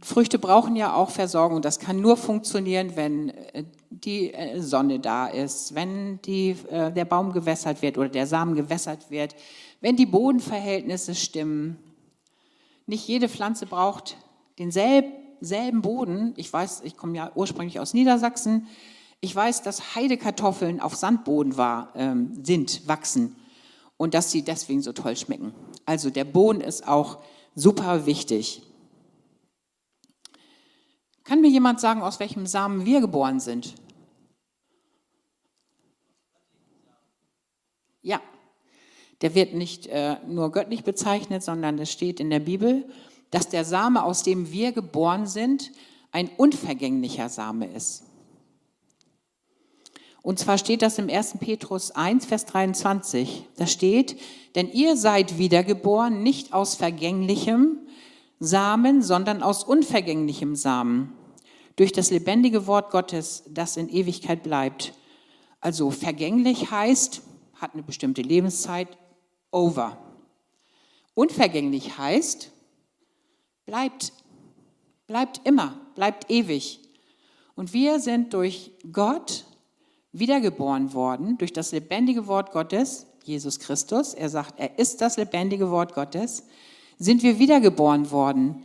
Früchte 0.00 0.38
brauchen 0.38 0.76
ja 0.76 0.94
auch 0.94 1.10
Versorgung. 1.10 1.60
Das 1.60 1.80
kann 1.80 2.00
nur 2.00 2.16
funktionieren, 2.16 2.94
wenn 2.94 3.30
äh, 3.30 3.64
die 3.90 4.32
äh, 4.32 4.60
Sonne 4.60 5.00
da 5.00 5.26
ist, 5.26 5.74
wenn 5.74 6.20
die, 6.22 6.56
äh, 6.70 6.92
der 6.92 7.04
Baum 7.04 7.32
gewässert 7.32 7.82
wird 7.82 7.98
oder 7.98 8.08
der 8.08 8.26
Samen 8.26 8.54
gewässert 8.54 9.10
wird, 9.10 9.34
wenn 9.80 9.96
die 9.96 10.06
Bodenverhältnisse 10.06 11.14
stimmen. 11.14 11.78
Nicht 12.86 13.08
jede 13.08 13.28
Pflanze 13.28 13.66
braucht 13.66 14.16
denselben 14.58 15.82
Boden. 15.82 16.34
Ich 16.36 16.52
weiß, 16.52 16.82
ich 16.84 16.96
komme 16.96 17.16
ja 17.16 17.32
ursprünglich 17.34 17.80
aus 17.80 17.94
Niedersachsen. 17.94 18.68
Ich 19.20 19.34
weiß, 19.34 19.62
dass 19.62 19.96
Heidekartoffeln 19.96 20.80
auf 20.80 20.94
Sandboden 20.94 21.56
war, 21.56 21.92
ähm, 21.94 22.32
sind, 22.44 22.86
wachsen 22.86 23.36
und 23.96 24.14
dass 24.14 24.30
sie 24.30 24.42
deswegen 24.42 24.82
so 24.82 24.92
toll 24.92 25.16
schmecken. 25.16 25.52
Also 25.86 26.10
der 26.10 26.24
Boden 26.24 26.60
ist 26.60 26.86
auch 26.86 27.18
super 27.54 28.06
wichtig. 28.06 28.62
Kann 31.32 31.40
mir 31.40 31.48
jemand 31.48 31.80
sagen, 31.80 32.02
aus 32.02 32.20
welchem 32.20 32.44
Samen 32.44 32.84
wir 32.84 33.00
geboren 33.00 33.40
sind? 33.40 33.72
Ja, 38.02 38.20
der 39.22 39.34
wird 39.34 39.54
nicht 39.54 39.86
äh, 39.86 40.16
nur 40.26 40.52
göttlich 40.52 40.84
bezeichnet, 40.84 41.42
sondern 41.42 41.78
es 41.78 41.90
steht 41.90 42.20
in 42.20 42.28
der 42.28 42.40
Bibel, 42.40 42.84
dass 43.30 43.48
der 43.48 43.64
Same, 43.64 44.04
aus 44.04 44.22
dem 44.22 44.52
wir 44.52 44.72
geboren 44.72 45.26
sind, 45.26 45.72
ein 46.10 46.28
unvergänglicher 46.36 47.30
Same 47.30 47.66
ist. 47.66 48.02
Und 50.20 50.38
zwar 50.38 50.58
steht 50.58 50.82
das 50.82 50.98
im 50.98 51.08
1. 51.08 51.38
Petrus 51.40 51.92
1, 51.92 52.26
Vers 52.26 52.44
23. 52.44 53.48
Da 53.56 53.66
steht, 53.66 54.20
denn 54.54 54.70
ihr 54.70 54.98
seid 54.98 55.38
wiedergeboren, 55.38 56.22
nicht 56.22 56.52
aus 56.52 56.74
vergänglichem, 56.74 57.78
Samen, 58.38 59.02
sondern 59.02 59.42
aus 59.42 59.64
unvergänglichem 59.64 60.56
Samen, 60.56 61.16
durch 61.76 61.92
das 61.92 62.10
lebendige 62.10 62.66
Wort 62.66 62.90
Gottes, 62.90 63.44
das 63.48 63.76
in 63.76 63.88
Ewigkeit 63.88 64.42
bleibt. 64.42 64.94
Also 65.60 65.90
vergänglich 65.90 66.70
heißt, 66.70 67.22
hat 67.54 67.74
eine 67.74 67.82
bestimmte 67.82 68.22
Lebenszeit, 68.22 68.88
over. 69.50 69.98
Unvergänglich 71.14 71.98
heißt, 71.98 72.50
bleibt, 73.66 74.12
bleibt 75.06 75.40
immer, 75.44 75.78
bleibt 75.94 76.30
ewig. 76.30 76.80
Und 77.54 77.72
wir 77.72 78.00
sind 78.00 78.32
durch 78.32 78.72
Gott 78.90 79.44
wiedergeboren 80.12 80.94
worden, 80.94 81.38
durch 81.38 81.52
das 81.52 81.72
lebendige 81.72 82.26
Wort 82.26 82.52
Gottes, 82.52 83.06
Jesus 83.24 83.58
Christus. 83.58 84.14
Er 84.14 84.30
sagt, 84.30 84.58
er 84.58 84.78
ist 84.78 85.00
das 85.00 85.16
lebendige 85.16 85.70
Wort 85.70 85.94
Gottes 85.94 86.44
sind 87.02 87.22
wir 87.22 87.38
wiedergeboren 87.38 88.10
worden. 88.10 88.64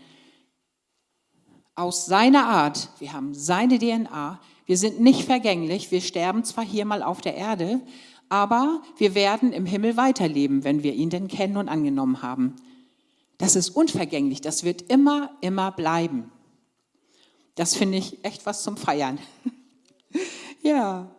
Aus 1.77 2.07
seiner 2.07 2.47
Art. 2.47 2.89
Wir 2.97 3.13
haben 3.13 3.35
seine 3.35 3.77
DNA. 3.77 4.39
Wir 4.65 4.77
sind 4.79 4.99
nicht 4.99 5.25
vergänglich. 5.25 5.91
Wir 5.91 6.01
sterben 6.01 6.43
zwar 6.43 6.65
hier 6.65 6.85
mal 6.85 7.03
auf 7.03 7.21
der 7.21 7.35
Erde, 7.35 7.81
aber 8.29 8.81
wir 8.97 9.13
werden 9.13 9.53
im 9.53 9.67
Himmel 9.67 9.95
weiterleben, 9.95 10.63
wenn 10.63 10.81
wir 10.81 10.95
ihn 10.95 11.11
denn 11.11 11.27
kennen 11.27 11.55
und 11.55 11.69
angenommen 11.69 12.23
haben. 12.23 12.55
Das 13.37 13.55
ist 13.55 13.69
unvergänglich. 13.69 14.41
Das 14.41 14.63
wird 14.63 14.91
immer, 14.91 15.29
immer 15.41 15.71
bleiben. 15.71 16.31
Das 17.53 17.75
finde 17.75 17.99
ich 17.99 18.25
echt 18.25 18.47
was 18.47 18.63
zum 18.63 18.75
Feiern. 18.75 19.19
ja. 20.63 21.11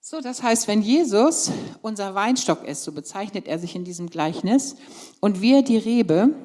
So, 0.00 0.20
das 0.20 0.44
heißt, 0.44 0.68
wenn 0.68 0.80
Jesus 0.80 1.50
unser 1.82 2.14
Weinstock 2.14 2.62
ist, 2.62 2.84
so 2.84 2.92
bezeichnet 2.92 3.48
er 3.48 3.58
sich 3.58 3.74
in 3.74 3.82
diesem 3.82 4.10
Gleichnis, 4.10 4.76
und 5.18 5.40
wir 5.40 5.62
die 5.62 5.76
Rebe, 5.76 6.36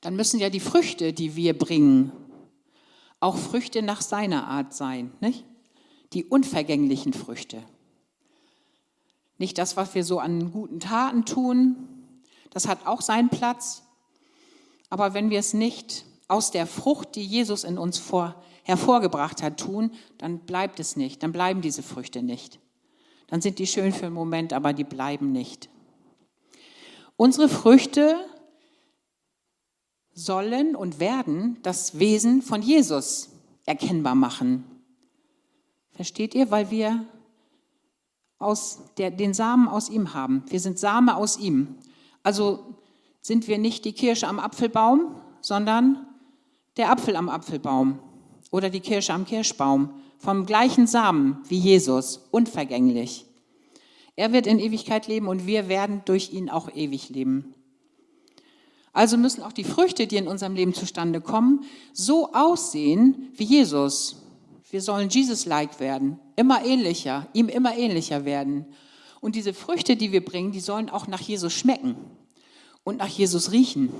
dann 0.00 0.16
müssen 0.16 0.40
ja 0.40 0.50
die 0.50 0.60
Früchte, 0.60 1.12
die 1.12 1.36
wir 1.36 1.56
bringen, 1.56 2.12
auch 3.20 3.36
Früchte 3.36 3.82
nach 3.82 4.00
seiner 4.00 4.46
Art 4.46 4.72
sein, 4.72 5.12
nicht? 5.20 5.44
Die 6.12 6.24
unvergänglichen 6.24 7.12
Früchte. 7.12 7.62
Nicht 9.36 9.58
das, 9.58 9.76
was 9.76 9.94
wir 9.94 10.04
so 10.04 10.18
an 10.20 10.52
guten 10.52 10.80
Taten 10.80 11.24
tun, 11.24 11.76
das 12.50 12.66
hat 12.66 12.86
auch 12.86 13.02
seinen 13.02 13.28
Platz. 13.28 13.82
Aber 14.90 15.14
wenn 15.14 15.30
wir 15.30 15.38
es 15.38 15.52
nicht 15.52 16.04
aus 16.28 16.50
der 16.50 16.66
Frucht, 16.66 17.14
die 17.16 17.24
Jesus 17.24 17.64
in 17.64 17.78
uns 17.78 17.98
vor, 17.98 18.42
hervorgebracht 18.62 19.42
hat, 19.42 19.60
tun, 19.60 19.92
dann 20.18 20.40
bleibt 20.40 20.80
es 20.80 20.96
nicht, 20.96 21.22
dann 21.22 21.32
bleiben 21.32 21.60
diese 21.60 21.82
Früchte 21.82 22.22
nicht. 22.22 22.58
Dann 23.28 23.40
sind 23.40 23.58
die 23.58 23.66
schön 23.66 23.92
für 23.92 24.06
einen 24.06 24.14
Moment, 24.14 24.52
aber 24.52 24.72
die 24.72 24.84
bleiben 24.84 25.32
nicht. 25.32 25.68
Unsere 27.16 27.48
Früchte 27.48 28.16
sollen 30.18 30.74
und 30.74 30.98
werden 30.98 31.58
das 31.62 31.98
Wesen 31.98 32.42
von 32.42 32.60
Jesus 32.60 33.30
erkennbar 33.66 34.16
machen. 34.16 34.64
Versteht 35.92 36.34
ihr? 36.34 36.50
Weil 36.50 36.70
wir 36.70 37.06
aus 38.38 38.80
der, 38.98 39.10
den 39.10 39.32
Samen 39.32 39.68
aus 39.68 39.88
ihm 39.88 40.14
haben. 40.14 40.42
Wir 40.48 40.60
sind 40.60 40.78
Same 40.78 41.16
aus 41.16 41.38
ihm. 41.38 41.76
Also 42.22 42.76
sind 43.20 43.46
wir 43.46 43.58
nicht 43.58 43.84
die 43.84 43.92
Kirsche 43.92 44.26
am 44.26 44.40
Apfelbaum, 44.40 45.14
sondern 45.40 46.06
der 46.76 46.90
Apfel 46.90 47.16
am 47.16 47.28
Apfelbaum 47.28 47.98
oder 48.50 48.70
die 48.70 48.80
Kirsche 48.80 49.12
am 49.12 49.24
Kirschbaum, 49.24 49.90
vom 50.18 50.46
gleichen 50.46 50.86
Samen 50.86 51.38
wie 51.48 51.58
Jesus, 51.58 52.28
unvergänglich. 52.32 53.26
Er 54.16 54.32
wird 54.32 54.48
in 54.48 54.58
Ewigkeit 54.58 55.06
leben 55.06 55.28
und 55.28 55.46
wir 55.46 55.68
werden 55.68 56.02
durch 56.06 56.32
ihn 56.32 56.50
auch 56.50 56.74
ewig 56.74 57.08
leben. 57.08 57.54
Also 58.98 59.16
müssen 59.16 59.44
auch 59.44 59.52
die 59.52 59.62
Früchte, 59.62 60.08
die 60.08 60.16
in 60.16 60.26
unserem 60.26 60.56
Leben 60.56 60.74
zustande 60.74 61.20
kommen, 61.20 61.64
so 61.92 62.32
aussehen 62.32 63.30
wie 63.36 63.44
Jesus. 63.44 64.16
Wir 64.72 64.82
sollen 64.82 65.08
Jesus-like 65.08 65.78
werden, 65.78 66.18
immer 66.34 66.64
ähnlicher, 66.64 67.28
ihm 67.32 67.48
immer 67.48 67.76
ähnlicher 67.76 68.24
werden. 68.24 68.66
Und 69.20 69.36
diese 69.36 69.54
Früchte, 69.54 69.94
die 69.94 70.10
wir 70.10 70.24
bringen, 70.24 70.50
die 70.50 70.58
sollen 70.58 70.90
auch 70.90 71.06
nach 71.06 71.20
Jesus 71.20 71.52
schmecken 71.52 71.94
und 72.82 72.96
nach 72.96 73.06
Jesus 73.06 73.52
riechen 73.52 73.92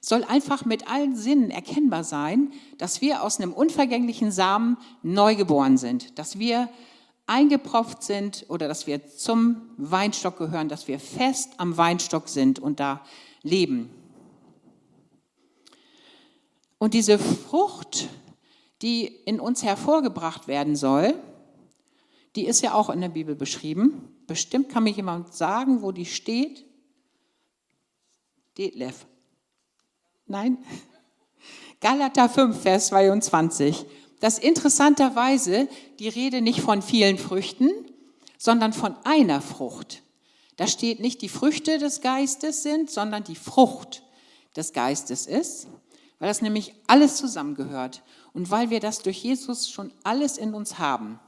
soll 0.00 0.22
einfach 0.22 0.64
mit 0.64 0.88
allen 0.88 1.16
Sinnen 1.16 1.50
erkennbar 1.50 2.04
sein, 2.04 2.52
dass 2.78 3.00
wir 3.00 3.24
aus 3.24 3.40
einem 3.40 3.52
unvergänglichen 3.52 4.30
Samen 4.30 4.76
neu 5.02 5.34
geboren 5.34 5.78
sind, 5.78 6.16
dass 6.16 6.38
wir 6.38 6.68
eingepropft 7.26 8.04
sind 8.04 8.46
oder 8.46 8.68
dass 8.68 8.86
wir 8.86 9.04
zum 9.04 9.62
Weinstock 9.78 10.38
gehören, 10.38 10.68
dass 10.68 10.86
wir 10.86 11.00
fest 11.00 11.54
am 11.56 11.76
Weinstock 11.76 12.28
sind 12.28 12.60
und 12.60 12.78
da 12.78 13.04
leben. 13.42 13.97
Und 16.78 16.94
diese 16.94 17.18
Frucht, 17.18 18.08
die 18.82 19.06
in 19.06 19.40
uns 19.40 19.62
hervorgebracht 19.62 20.48
werden 20.48 20.76
soll, 20.76 21.14
die 22.36 22.46
ist 22.46 22.62
ja 22.62 22.74
auch 22.74 22.90
in 22.90 23.00
der 23.00 23.08
Bibel 23.08 23.34
beschrieben. 23.34 24.14
Bestimmt 24.26 24.68
kann 24.68 24.84
mir 24.84 24.90
jemand 24.90 25.34
sagen, 25.34 25.82
wo 25.82 25.90
die 25.90 26.06
steht. 26.06 26.64
Detlef. 28.56 29.06
Nein? 30.26 30.58
Galater 31.80 32.28
5, 32.28 32.60
Vers 32.60 32.88
22. 32.88 33.86
Das 34.20 34.38
interessanterweise 34.38 35.68
die 35.98 36.08
Rede 36.08 36.40
nicht 36.40 36.60
von 36.60 36.82
vielen 36.82 37.18
Früchten, 37.18 37.70
sondern 38.36 38.72
von 38.72 38.94
einer 39.04 39.40
Frucht. 39.40 40.02
Da 40.56 40.66
steht 40.66 41.00
nicht 41.00 41.22
die 41.22 41.28
Früchte 41.28 41.78
des 41.78 42.00
Geistes 42.00 42.62
sind, 42.62 42.90
sondern 42.90 43.24
die 43.24 43.36
Frucht 43.36 44.02
des 44.56 44.72
Geistes 44.72 45.26
ist, 45.26 45.68
weil 46.18 46.28
das 46.28 46.42
nämlich 46.42 46.74
alles 46.86 47.16
zusammengehört 47.16 48.02
und 48.32 48.50
weil 48.50 48.70
wir 48.70 48.80
das 48.80 49.02
durch 49.02 49.22
Jesus 49.22 49.70
schon 49.70 49.92
alles 50.02 50.36
in 50.38 50.54
uns 50.54 50.78
haben 50.78 51.20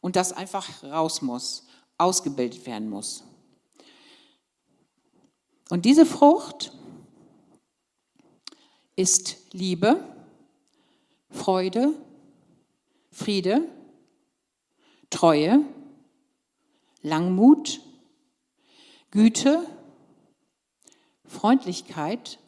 und 0.00 0.16
das 0.16 0.32
einfach 0.32 0.82
raus 0.82 1.22
muss, 1.22 1.66
ausgebildet 1.98 2.66
werden 2.66 2.88
muss. 2.88 3.24
Und 5.70 5.84
diese 5.86 6.04
Frucht, 6.04 6.72
ist 8.96 9.36
Liebe, 9.52 10.02
Freude, 11.30 11.94
Friede, 13.10 13.68
Treue, 15.10 15.64
Langmut, 17.02 17.80
Güte, 19.10 19.66
Freundlichkeit, 21.26 22.38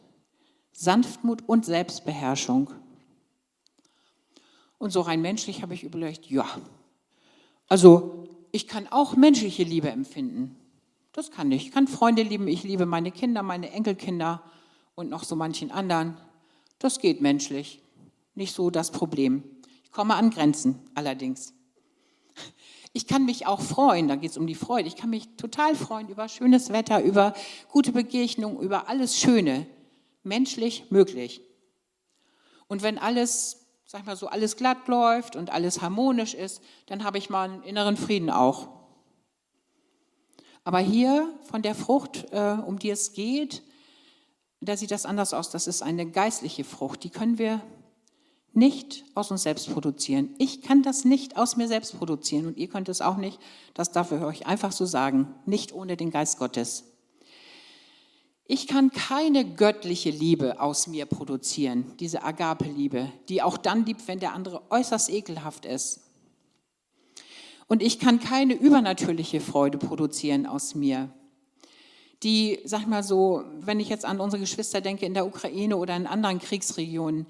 Sanftmut 0.79 1.41
und 1.47 1.65
Selbstbeherrschung. 1.65 2.69
Und 4.77 4.91
so 4.91 5.01
rein 5.01 5.23
menschlich 5.23 5.63
habe 5.63 5.73
ich 5.73 5.83
überlegt, 5.83 6.29
ja, 6.29 6.45
also 7.67 8.27
ich 8.51 8.67
kann 8.67 8.87
auch 8.87 9.15
menschliche 9.15 9.63
Liebe 9.63 9.89
empfinden. 9.89 10.55
Das 11.13 11.31
kann 11.31 11.51
ich. 11.51 11.65
Ich 11.65 11.71
kann 11.71 11.87
Freunde 11.87 12.21
lieben, 12.21 12.47
ich 12.47 12.61
liebe 12.61 12.85
meine 12.85 13.09
Kinder, 13.09 13.41
meine 13.41 13.71
Enkelkinder 13.71 14.43
und 14.93 15.09
noch 15.09 15.23
so 15.23 15.35
manchen 15.35 15.71
anderen. 15.71 16.15
Das 16.77 16.99
geht 16.99 17.21
menschlich. 17.21 17.81
Nicht 18.35 18.53
so 18.53 18.69
das 18.69 18.91
Problem. 18.91 19.43
Ich 19.83 19.91
komme 19.91 20.13
an 20.13 20.29
Grenzen 20.29 20.79
allerdings. 20.93 21.55
Ich 22.93 23.07
kann 23.07 23.25
mich 23.25 23.47
auch 23.47 23.61
freuen, 23.61 24.07
da 24.07 24.15
geht 24.15 24.29
es 24.29 24.37
um 24.37 24.45
die 24.45 24.53
Freude. 24.53 24.87
Ich 24.87 24.95
kann 24.95 25.09
mich 25.09 25.27
total 25.37 25.75
freuen 25.75 26.07
über 26.07 26.29
schönes 26.29 26.69
Wetter, 26.69 27.01
über 27.01 27.33
gute 27.71 27.91
Begegnungen, 27.91 28.59
über 28.59 28.89
alles 28.89 29.19
Schöne. 29.19 29.65
Menschlich 30.23 30.89
möglich. 30.89 31.41
Und 32.67 32.83
wenn 32.83 32.97
alles, 32.97 33.65
sag 33.85 34.01
ich 34.01 34.07
mal 34.07 34.17
so, 34.17 34.27
alles 34.27 34.57
glatt 34.57 34.87
läuft 34.87 35.35
und 35.35 35.49
alles 35.49 35.81
harmonisch 35.81 36.33
ist, 36.33 36.61
dann 36.87 37.03
habe 37.03 37.17
ich 37.17 37.29
mal 37.29 37.49
einen 37.49 37.63
inneren 37.63 37.97
Frieden 37.97 38.29
auch. 38.29 38.69
Aber 40.63 40.79
hier 40.79 41.33
von 41.49 41.61
der 41.61 41.75
Frucht, 41.75 42.25
äh, 42.31 42.57
um 42.65 42.77
die 42.77 42.89
es 42.89 43.13
geht, 43.13 43.63
da 44.59 44.75
sieht 44.75 44.91
das 44.91 45.05
anders 45.05 45.33
aus. 45.33 45.49
Das 45.49 45.67
ist 45.67 45.81
eine 45.81 46.09
geistliche 46.09 46.63
Frucht. 46.63 47.03
Die 47.03 47.09
können 47.09 47.37
wir 47.37 47.61
nicht 48.53 49.05
aus 49.13 49.29
uns 49.29 49.43
selbst 49.43 49.71
produzieren. 49.71 50.33
Ich 50.39 50.63
kann 50.63 50.81
das 50.81 51.05
nicht 51.05 51.37
aus 51.37 51.57
mir 51.57 51.67
selbst 51.67 51.97
produzieren 51.97 52.47
und 52.47 52.57
ihr 52.57 52.67
könnt 52.67 52.89
es 52.89 53.01
auch 53.01 53.17
nicht. 53.17 53.39
Das 53.75 53.91
darf 53.91 54.11
ich 54.11 54.21
euch 54.21 54.47
einfach 54.47 54.71
so 54.71 54.85
sagen. 54.85 55.33
Nicht 55.45 55.73
ohne 55.73 55.95
den 55.95 56.09
Geist 56.09 56.39
Gottes. 56.39 56.83
Ich 58.47 58.67
kann 58.67 58.91
keine 58.91 59.45
göttliche 59.45 60.09
Liebe 60.09 60.59
aus 60.61 60.87
mir 60.87 61.05
produzieren, 61.05 61.93
diese 61.99 62.23
Agape-Liebe, 62.23 63.11
die 63.29 63.41
auch 63.41 63.57
dann 63.57 63.85
liebt, 63.85 64.07
wenn 64.07 64.19
der 64.19 64.33
andere 64.33 64.61
äußerst 64.71 65.09
ekelhaft 65.09 65.65
ist. 65.65 66.01
Und 67.67 67.83
ich 67.83 67.99
kann 67.99 68.19
keine 68.19 68.53
übernatürliche 68.53 69.41
Freude 69.41 69.77
produzieren 69.77 70.45
aus 70.45 70.75
mir 70.75 71.11
die, 72.23 72.59
sag 72.63 72.87
mal 72.87 73.03
so, 73.03 73.43
wenn 73.59 73.79
ich 73.79 73.89
jetzt 73.89 74.05
an 74.05 74.19
unsere 74.19 74.39
Geschwister 74.39 74.81
denke 74.81 75.05
in 75.05 75.13
der 75.13 75.27
Ukraine 75.27 75.77
oder 75.77 75.95
in 75.95 76.07
anderen 76.07 76.39
Kriegsregionen, 76.39 77.27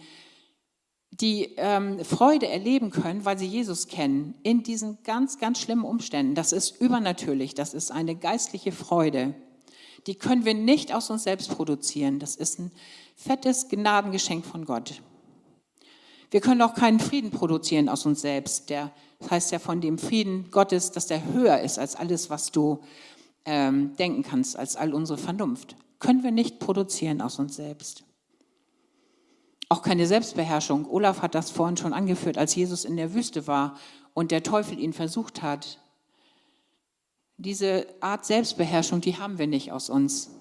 die 1.12 1.54
ähm, 1.58 2.04
Freude 2.04 2.48
erleben 2.48 2.90
können, 2.90 3.26
weil 3.26 3.38
sie 3.38 3.48
Jesus 3.48 3.88
kennen, 3.88 4.36
in 4.44 4.64
diesen 4.64 5.00
ganz, 5.04 5.40
ganz 5.40 5.60
schlimmen 5.60 5.84
Umständen. 5.84 6.36
Das 6.36 6.52
ist 6.52 6.80
übernatürlich, 6.82 7.54
das 7.54 7.74
ist 7.74 7.92
eine 7.92 8.16
geistliche 8.16 8.72
Freude. 8.72 9.34
Die 10.08 10.16
können 10.16 10.46
wir 10.46 10.54
nicht 10.54 10.94
aus 10.94 11.10
uns 11.10 11.24
selbst 11.24 11.50
produzieren. 11.50 12.20
Das 12.20 12.36
ist 12.36 12.60
ein 12.60 12.72
fettes 13.16 13.68
Gnadengeschenk 13.68 14.46
von 14.46 14.66
Gott. 14.66 15.02
Wir 16.32 16.42
können 16.42 16.62
auch 16.62 16.74
keinen 16.74 17.00
Frieden 17.00 17.32
produzieren 17.32 17.90
aus 17.90 18.06
uns 18.06 18.22
selbst. 18.22 18.70
Der, 18.70 18.92
das 19.20 19.32
heißt 19.32 19.52
ja 19.52 19.60
von 19.60 19.82
dem 19.82 19.98
Frieden 19.98 20.50
Gottes, 20.52 20.92
dass 20.92 21.08
der 21.08 21.26
höher 21.34 21.60
ist 21.60 21.78
als 21.78 21.96
alles, 21.96 22.30
was 22.30 22.52
du 22.52 22.80
ähm, 23.46 23.96
denken 23.98 24.24
kannst 24.24 24.58
als 24.58 24.76
all 24.76 24.94
unsere 24.94 25.18
Vernunft. 25.18 25.76
Können 26.00 26.24
wir 26.24 26.32
nicht 26.32 26.60
produzieren 26.60 27.22
aus 27.22 27.40
uns 27.40 27.56
selbst. 27.56 28.04
Auch 29.70 29.82
keine 29.82 30.08
Selbstbeherrschung. 30.08 30.86
Olaf 30.86 31.22
hat 31.22 31.36
das 31.36 31.52
vorhin 31.52 31.76
schon 31.78 31.94
angeführt, 31.94 32.38
als 32.38 32.56
Jesus 32.56 32.86
in 32.86 32.96
der 32.96 33.14
Wüste 33.14 33.48
war 33.48 33.78
und 34.14 34.32
der 34.32 34.44
Teufel 34.44 34.80
ihn 34.80 34.94
versucht 34.94 35.42
hat. 35.42 35.80
Diese 37.38 37.88
Art 38.02 38.26
Selbstbeherrschung, 38.26 39.02
die 39.02 39.18
haben 39.18 39.38
wir 39.38 39.48
nicht 39.48 39.72
aus 39.72 39.90
uns. 39.90 40.32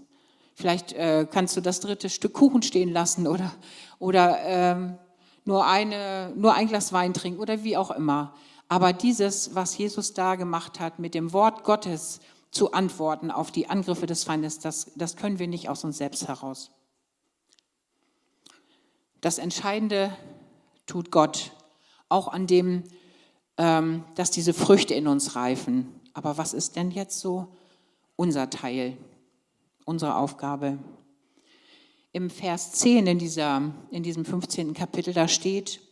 Vielleicht 0.55 0.95
äh, 0.95 1.27
kannst 1.31 1.57
du 1.57 1.61
das 1.61 1.81
dritte 1.81 2.09
Stück 2.09 2.33
Kuchen 2.33 2.63
stehen 2.63 2.91
lassen 2.91 3.27
oder, 3.27 3.53
oder 3.99 4.39
ähm, 4.41 4.99
nur, 5.45 5.67
eine, 5.67 6.33
nur 6.35 6.55
ein 6.55 6.69
Glas 6.69 6.93
Wein 6.93 7.13
trinken 7.13 7.41
oder 7.41 7.63
wie 7.63 7.77
auch 7.77 7.91
immer. 7.91 8.35
Aber 8.69 8.93
dieses, 8.93 9.55
was 9.55 9.77
Jesus 9.77 10.15
da 10.15 10.35
gemacht 10.35 10.81
hat 10.81 10.99
mit 10.99 11.15
dem 11.15 11.33
Wort 11.33 11.65
Gottes, 11.65 12.21
zu 12.51 12.73
antworten 12.73 13.31
auf 13.31 13.51
die 13.51 13.69
Angriffe 13.69 14.07
des 14.07 14.25
Feindes, 14.25 14.59
das, 14.59 14.91
das 14.97 15.17
können 15.17 15.39
wir 15.39 15.47
nicht 15.47 15.69
aus 15.69 15.85
uns 15.85 15.99
selbst 15.99 16.27
heraus. 16.27 16.71
Das 19.21 19.39
Entscheidende 19.39 20.17
tut 20.87 21.11
Gott. 21.11 21.53
auch 22.09 22.29
an 22.29 22.47
dem, 22.47 22.85
ähm, 23.59 24.05
dass 24.15 24.31
diese 24.31 24.55
Früchte 24.55 24.95
in 24.95 25.09
uns 25.09 25.35
reifen. 25.35 25.96
Aber 26.17 26.39
was 26.39 26.55
ist 26.55 26.77
denn 26.77 26.91
jetzt 26.91 27.21
so 27.21 27.47
unser 28.17 28.49
Teil, 28.49 28.97
unsere 29.85 30.17
Aufgabe? 30.17 30.79
Im 32.13 32.31
Vers 32.31 32.73
10 32.73 33.07
in, 33.07 33.19
dieser, 33.19 33.75
in 33.91 34.03
diesem 34.03 34.25
15. 34.25 34.73
Kapitel, 34.73 35.13
da 35.13 35.29
steht, 35.29 35.83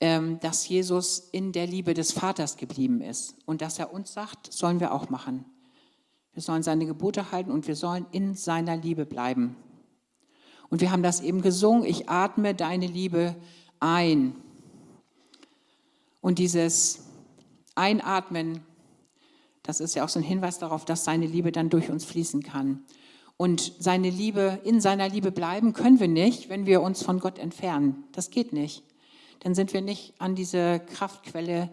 ähm, 0.00 0.38
dass 0.40 0.68
Jesus 0.68 1.30
in 1.32 1.52
der 1.52 1.66
Liebe 1.66 1.94
des 1.94 2.12
Vaters 2.12 2.58
geblieben 2.58 3.00
ist 3.00 3.36
und 3.46 3.62
dass 3.62 3.78
er 3.78 3.90
uns 3.94 4.12
sagt, 4.12 4.52
sollen 4.52 4.80
wir 4.80 4.92
auch 4.92 5.08
machen. 5.08 5.46
Wir 6.34 6.42
sollen 6.42 6.62
seine 6.62 6.84
Gebote 6.84 7.32
halten 7.32 7.50
und 7.50 7.66
wir 7.66 7.74
sollen 7.74 8.04
in 8.12 8.34
seiner 8.34 8.76
Liebe 8.76 9.06
bleiben. 9.06 9.56
Und 10.68 10.82
wir 10.82 10.92
haben 10.92 11.02
das 11.02 11.22
eben 11.22 11.40
gesungen, 11.40 11.84
ich 11.84 12.10
atme 12.10 12.54
deine 12.54 12.86
Liebe 12.86 13.34
ein. 13.80 14.36
Und 16.20 16.38
dieses 16.38 17.06
Einatmen, 17.74 18.67
das 19.68 19.80
ist 19.80 19.94
ja 19.94 20.02
auch 20.02 20.08
so 20.08 20.18
ein 20.18 20.22
Hinweis 20.22 20.58
darauf, 20.58 20.86
dass 20.86 21.04
seine 21.04 21.26
Liebe 21.26 21.52
dann 21.52 21.68
durch 21.68 21.90
uns 21.90 22.06
fließen 22.06 22.42
kann. 22.42 22.84
Und 23.36 23.74
seine 23.78 24.08
Liebe, 24.08 24.58
in 24.64 24.80
seiner 24.80 25.10
Liebe 25.10 25.30
bleiben 25.30 25.74
können 25.74 26.00
wir 26.00 26.08
nicht, 26.08 26.48
wenn 26.48 26.64
wir 26.64 26.80
uns 26.80 27.02
von 27.02 27.20
Gott 27.20 27.38
entfernen. 27.38 28.04
Das 28.12 28.30
geht 28.30 28.54
nicht. 28.54 28.82
Dann 29.40 29.54
sind 29.54 29.74
wir 29.74 29.82
nicht 29.82 30.14
an 30.20 30.34
diese 30.34 30.80
Kraftquelle 30.80 31.68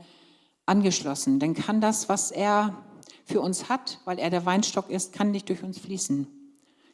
angeschlossen. 0.65 1.39
Dann 1.39 1.53
kann 1.53 1.79
das, 1.79 2.09
was 2.09 2.31
er 2.31 2.83
für 3.23 3.39
uns 3.39 3.69
hat, 3.69 4.01
weil 4.03 4.19
er 4.19 4.29
der 4.29 4.45
Weinstock 4.45 4.89
ist, 4.89 5.13
kann 5.13 5.31
nicht 5.31 5.47
durch 5.47 5.63
uns 5.63 5.79
fließen. 5.79 6.27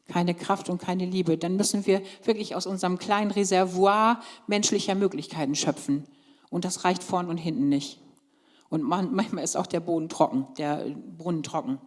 Keine 0.07 0.35
Kraft 0.35 0.69
und 0.69 0.79
keine 0.79 1.05
Liebe. 1.05 1.35
Dann 1.35 1.55
müssen 1.55 1.87
wir 1.87 2.03
wirklich 2.23 2.53
aus 2.55 2.67
unserem 2.67 2.99
kleinen 2.99 3.31
Reservoir 3.31 4.21
menschlicher 4.45 4.93
Möglichkeiten 4.93 5.55
schöpfen. 5.55 6.05
Und 6.51 6.63
das 6.63 6.85
reicht 6.85 7.01
vorn 7.01 7.27
und 7.27 7.37
hinten 7.37 7.69
nicht. 7.69 7.99
Und 8.71 8.83
manchmal 8.83 9.43
ist 9.43 9.57
auch 9.57 9.67
der 9.67 9.81
Boden 9.81 10.07
trocken, 10.07 10.47
der 10.57 10.85
Brunnen 11.17 11.43
trocken. 11.43 11.77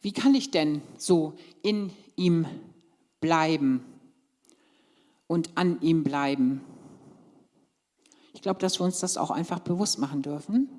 Wie 0.00 0.12
kann 0.12 0.34
ich 0.34 0.50
denn 0.50 0.80
so 0.96 1.34
in 1.62 1.92
ihm 2.16 2.46
bleiben 3.20 3.84
und 5.26 5.50
an 5.58 5.82
ihm 5.82 6.02
bleiben? 6.02 6.62
Ich 8.32 8.40
glaube, 8.40 8.58
dass 8.58 8.80
wir 8.80 8.84
uns 8.84 8.98
das 8.98 9.18
auch 9.18 9.30
einfach 9.30 9.58
bewusst 9.58 9.98
machen 9.98 10.22
dürfen. 10.22 10.70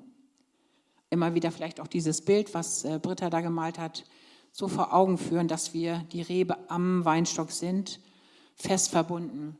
Immer 1.10 1.34
wieder 1.34 1.52
vielleicht 1.52 1.78
auch 1.78 1.86
dieses 1.86 2.20
Bild, 2.24 2.54
was 2.54 2.84
äh, 2.84 2.98
Britta 3.00 3.30
da 3.30 3.40
gemalt 3.40 3.78
hat, 3.78 4.02
so 4.50 4.66
vor 4.66 4.92
Augen 4.92 5.16
führen, 5.16 5.46
dass 5.46 5.74
wir 5.74 5.98
die 6.10 6.22
Rebe 6.22 6.68
am 6.68 7.04
Weinstock 7.04 7.52
sind, 7.52 8.00
fest 8.56 8.90
verbunden. 8.90 9.56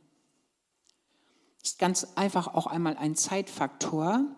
Das 1.60 1.70
ist 1.70 1.78
ganz 1.78 2.08
einfach 2.16 2.54
auch 2.54 2.66
einmal 2.66 2.96
ein 2.96 3.14
Zeitfaktor, 3.14 4.34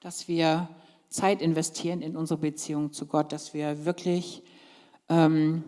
dass 0.00 0.28
wir 0.28 0.68
Zeit 1.08 1.40
investieren 1.40 2.02
in 2.02 2.16
unsere 2.16 2.40
Beziehung 2.40 2.92
zu 2.92 3.06
Gott, 3.06 3.32
dass 3.32 3.54
wir 3.54 3.84
wirklich 3.84 4.42
ähm, 5.08 5.64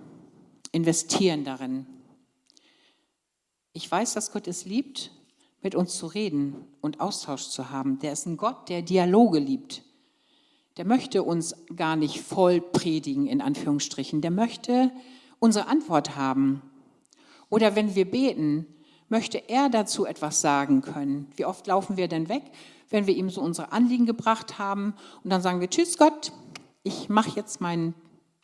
investieren 0.73 1.45
darin. 1.45 1.87
Ich 3.73 3.91
weiß, 3.91 4.15
dass 4.15 4.33
Gott 4.33 4.49
es 4.49 4.65
liebt, 4.65 5.13
mit 5.63 5.75
uns 5.75 5.97
zu 5.97 6.07
reden 6.07 6.65
und 6.81 7.01
Austausch 7.01 7.49
zu 7.49 7.71
haben. 7.71 7.99
Der 8.01 8.13
ist 8.13 8.27
ein 8.27 8.37
Gott, 8.37 8.69
der 8.69 8.83
Dialoge 8.83 9.39
liebt. 9.39 9.83
Der 10.77 10.85
möchte 10.85 11.25
uns 11.25 11.57
gar 11.75 11.97
nicht 11.97 12.21
voll 12.21 12.61
predigen, 12.61 13.27
in 13.27 13.41
Anführungsstrichen. 13.41 14.21
Der 14.21 14.31
möchte 14.31 14.93
unsere 15.41 15.67
Antwort 15.67 16.17
haben. 16.17 16.63
Oder 17.51 17.75
wenn 17.75 17.95
wir 17.95 18.09
beten, 18.09 18.67
möchte 19.09 19.49
er 19.49 19.69
dazu 19.69 20.07
etwas 20.07 20.41
sagen 20.41 20.83
können. 20.83 21.27
Wie 21.37 21.45
oft 21.45 21.67
laufen 21.67 21.97
wir 21.97 22.09
denn 22.09 22.29
weg, 22.29 22.43
wenn 22.91 23.07
wir 23.07 23.15
ihm 23.15 23.31
so 23.31 23.41
unsere 23.41 23.73
Anliegen 23.73 24.07
gebracht 24.07 24.59
haben 24.59 24.95
und 25.23 25.31
dann 25.31 25.43
sagen 25.43 25.61
wir, 25.61 25.71
tschüss 25.71 25.99
Gott, 25.99 26.33
ich 26.83 27.09
mache 27.09 27.31
jetzt 27.37 27.61
meinen 27.61 27.95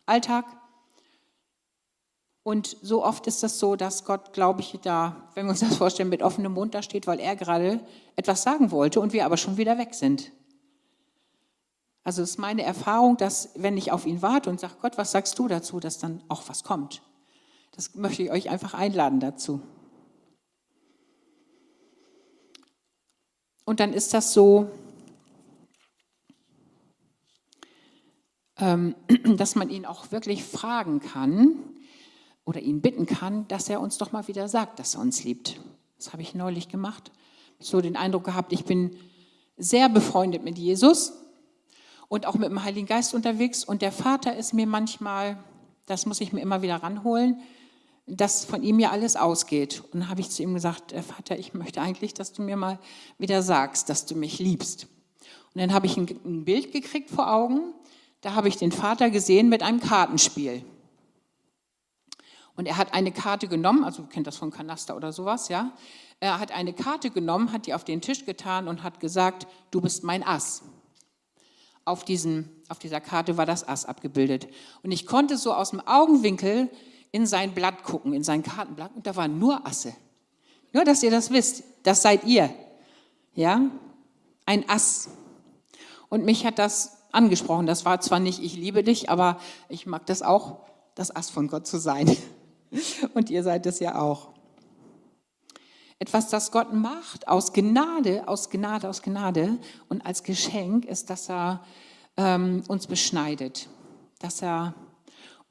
Alltag 0.05 0.45
und 2.47 2.77
so 2.83 3.03
oft 3.03 3.25
ist 3.25 3.41
das 3.41 3.57
so, 3.57 3.75
dass 3.75 4.05
Gott, 4.05 4.31
glaube 4.31 4.61
ich, 4.61 4.77
da, 4.83 5.29
wenn 5.33 5.47
wir 5.47 5.49
uns 5.49 5.61
das 5.61 5.77
vorstellen, 5.77 6.09
mit 6.09 6.21
offenem 6.21 6.53
Mund 6.53 6.75
da 6.75 6.83
steht, 6.83 7.07
weil 7.07 7.19
er 7.19 7.35
gerade 7.35 7.79
etwas 8.15 8.43
sagen 8.43 8.69
wollte 8.69 8.99
und 8.99 9.13
wir 9.13 9.25
aber 9.25 9.35
schon 9.35 9.57
wieder 9.57 9.79
weg 9.79 9.95
sind. 9.95 10.31
Also 12.03 12.21
es 12.21 12.29
ist 12.29 12.37
meine 12.37 12.61
Erfahrung, 12.61 13.17
dass 13.17 13.49
wenn 13.55 13.77
ich 13.77 13.91
auf 13.91 14.05
ihn 14.05 14.21
warte 14.21 14.51
und 14.51 14.59
sage, 14.59 14.75
Gott, 14.79 14.95
was 14.99 15.11
sagst 15.11 15.39
du 15.39 15.47
dazu, 15.47 15.79
dass 15.79 15.97
dann 15.97 16.21
auch 16.27 16.43
was 16.47 16.63
kommt. 16.63 17.01
Das 17.71 17.95
möchte 17.95 18.21
ich 18.21 18.29
euch 18.29 18.47
einfach 18.47 18.75
einladen 18.75 19.19
dazu. 19.19 19.61
Und 23.65 23.79
dann 23.79 23.93
ist 23.93 24.13
das 24.13 24.31
so, 24.33 24.69
ähm, 28.57 28.95
dass 29.37 29.55
man 29.55 29.69
ihn 29.69 29.85
auch 29.85 30.11
wirklich 30.11 30.43
fragen 30.43 31.01
kann, 31.01 31.75
oder 32.45 32.61
ihn 32.61 32.81
bitten 32.81 33.05
kann, 33.05 33.47
dass 33.47 33.69
er 33.69 33.81
uns 33.81 33.97
doch 33.97 34.11
mal 34.11 34.27
wieder 34.27 34.47
sagt, 34.47 34.79
dass 34.79 34.95
er 34.95 35.01
uns 35.01 35.23
liebt. 35.23 35.59
Das 35.97 36.13
habe 36.13 36.21
ich 36.21 36.35
neulich 36.35 36.69
gemacht. 36.69 37.11
So 37.59 37.81
den 37.81 37.95
Eindruck 37.95 38.23
gehabt, 38.23 38.53
ich 38.53 38.65
bin 38.65 38.95
sehr 39.57 39.89
befreundet 39.89 40.43
mit 40.43 40.57
Jesus 40.57 41.13
und 42.07 42.25
auch 42.27 42.35
mit 42.35 42.49
dem 42.49 42.63
Heiligen 42.63 42.85
Geist 42.85 43.13
unterwegs. 43.13 43.63
Und 43.63 43.81
der 43.81 43.91
Vater 43.91 44.35
ist 44.35 44.53
mir 44.53 44.67
manchmal, 44.67 45.43
das 45.87 46.05
muss 46.05 46.21
ich 46.21 46.33
mir 46.33 46.41
immer 46.41 46.61
wieder 46.61 46.75
ranholen, 46.75 47.41
dass 48.07 48.45
von 48.45 48.61
ihm 48.61 48.79
ja 48.79 48.91
alles 48.91 49.15
ausgeht. 49.15 49.83
Und 49.91 50.01
dann 50.01 50.09
habe 50.09 50.21
ich 50.21 50.29
zu 50.29 50.43
ihm 50.43 50.53
gesagt, 50.53 50.93
äh, 50.93 51.01
Vater, 51.01 51.37
ich 51.39 51.53
möchte 51.53 51.81
eigentlich, 51.81 52.13
dass 52.13 52.33
du 52.33 52.41
mir 52.41 52.55
mal 52.55 52.79
wieder 53.17 53.41
sagst, 53.41 53.89
dass 53.89 54.05
du 54.05 54.15
mich 54.15 54.39
liebst. 54.39 54.87
Und 55.53 55.61
dann 55.61 55.73
habe 55.73 55.87
ich 55.87 55.97
ein, 55.97 56.07
ein 56.23 56.45
Bild 56.45 56.71
gekriegt 56.71 57.09
vor 57.09 57.31
Augen. 57.31 57.73
Da 58.21 58.35
habe 58.35 58.47
ich 58.47 58.57
den 58.57 58.71
Vater 58.71 59.09
gesehen 59.09 59.49
mit 59.49 59.63
einem 59.63 59.79
Kartenspiel. 59.79 60.63
Und 62.55 62.67
er 62.67 62.77
hat 62.77 62.93
eine 62.93 63.11
Karte 63.11 63.47
genommen, 63.47 63.83
also 63.83 64.03
kennt 64.03 64.27
das 64.27 64.37
von 64.37 64.51
Kanaster 64.51 64.95
oder 64.95 65.11
sowas, 65.11 65.49
ja. 65.49 65.73
Er 66.21 66.39
hat 66.39 66.51
eine 66.51 66.73
Karte 66.73 67.09
genommen, 67.09 67.51
hat 67.51 67.65
die 67.65 67.73
auf 67.73 67.83
den 67.83 68.01
Tisch 68.01 68.25
getan 68.25 68.67
und 68.67 68.83
hat 68.83 68.99
gesagt, 69.01 69.47
du 69.71 69.81
bist 69.81 70.03
mein 70.03 70.23
Ass. 70.23 70.63
Auf, 71.83 72.05
diesen, 72.05 72.49
auf 72.69 72.79
dieser 72.79 73.01
Karte 73.01 73.37
war 73.37 73.45
das 73.45 73.67
Ass 73.67 73.85
abgebildet. 73.85 74.47
Und 74.81 74.91
ich 74.91 75.05
konnte 75.05 75.37
so 75.37 75.53
aus 75.53 75.71
dem 75.71 75.81
Augenwinkel 75.81 76.69
in 77.15 77.25
sein 77.25 77.53
Blatt 77.53 77.83
gucken, 77.83 78.11
in 78.11 78.25
sein 78.25 78.43
Kartenblatt, 78.43 78.93
und 78.93 79.07
da 79.07 79.15
waren 79.15 79.39
nur 79.39 79.65
Asse. 79.65 79.93
Nur, 80.73 80.83
dass 80.83 81.01
ihr 81.01 81.11
das 81.11 81.31
wisst, 81.31 81.63
das 81.83 82.01
seid 82.01 82.25
ihr. 82.25 82.53
Ja, 83.33 83.61
ein 84.45 84.67
Ass. 84.67 85.07
Und 86.09 86.25
mich 86.25 86.45
hat 86.45 86.59
das 86.59 86.97
angesprochen. 87.13 87.67
Das 87.67 87.85
war 87.85 88.01
zwar 88.01 88.19
nicht, 88.19 88.43
ich 88.43 88.57
liebe 88.57 88.83
dich, 88.83 89.09
aber 89.09 89.39
ich 89.69 89.85
mag 89.85 90.05
das 90.07 90.23
auch, 90.23 90.65
das 90.93 91.15
Ass 91.15 91.29
von 91.29 91.47
Gott 91.47 91.65
zu 91.65 91.77
sein. 91.77 92.17
Und 93.13 93.29
ihr 93.29 93.43
seid 93.43 93.65
es 93.65 93.79
ja 93.79 93.97
auch. 93.97 94.33
Etwas, 95.99 96.27
das 96.27 96.51
Gott 96.51 96.73
macht 96.73 97.29
aus 97.29 97.53
Gnade, 97.53 98.27
aus 98.27 98.49
Gnade, 98.49 98.89
aus 98.89 99.01
Gnade 99.01 99.57
und 99.87 100.05
als 100.05 100.23
Geschenk 100.23 100.83
ist, 100.83 101.09
dass 101.09 101.29
er 101.29 101.63
ähm, 102.17 102.63
uns 102.67 102.87
beschneidet, 102.87 103.69
dass 104.19 104.41
er 104.41 104.75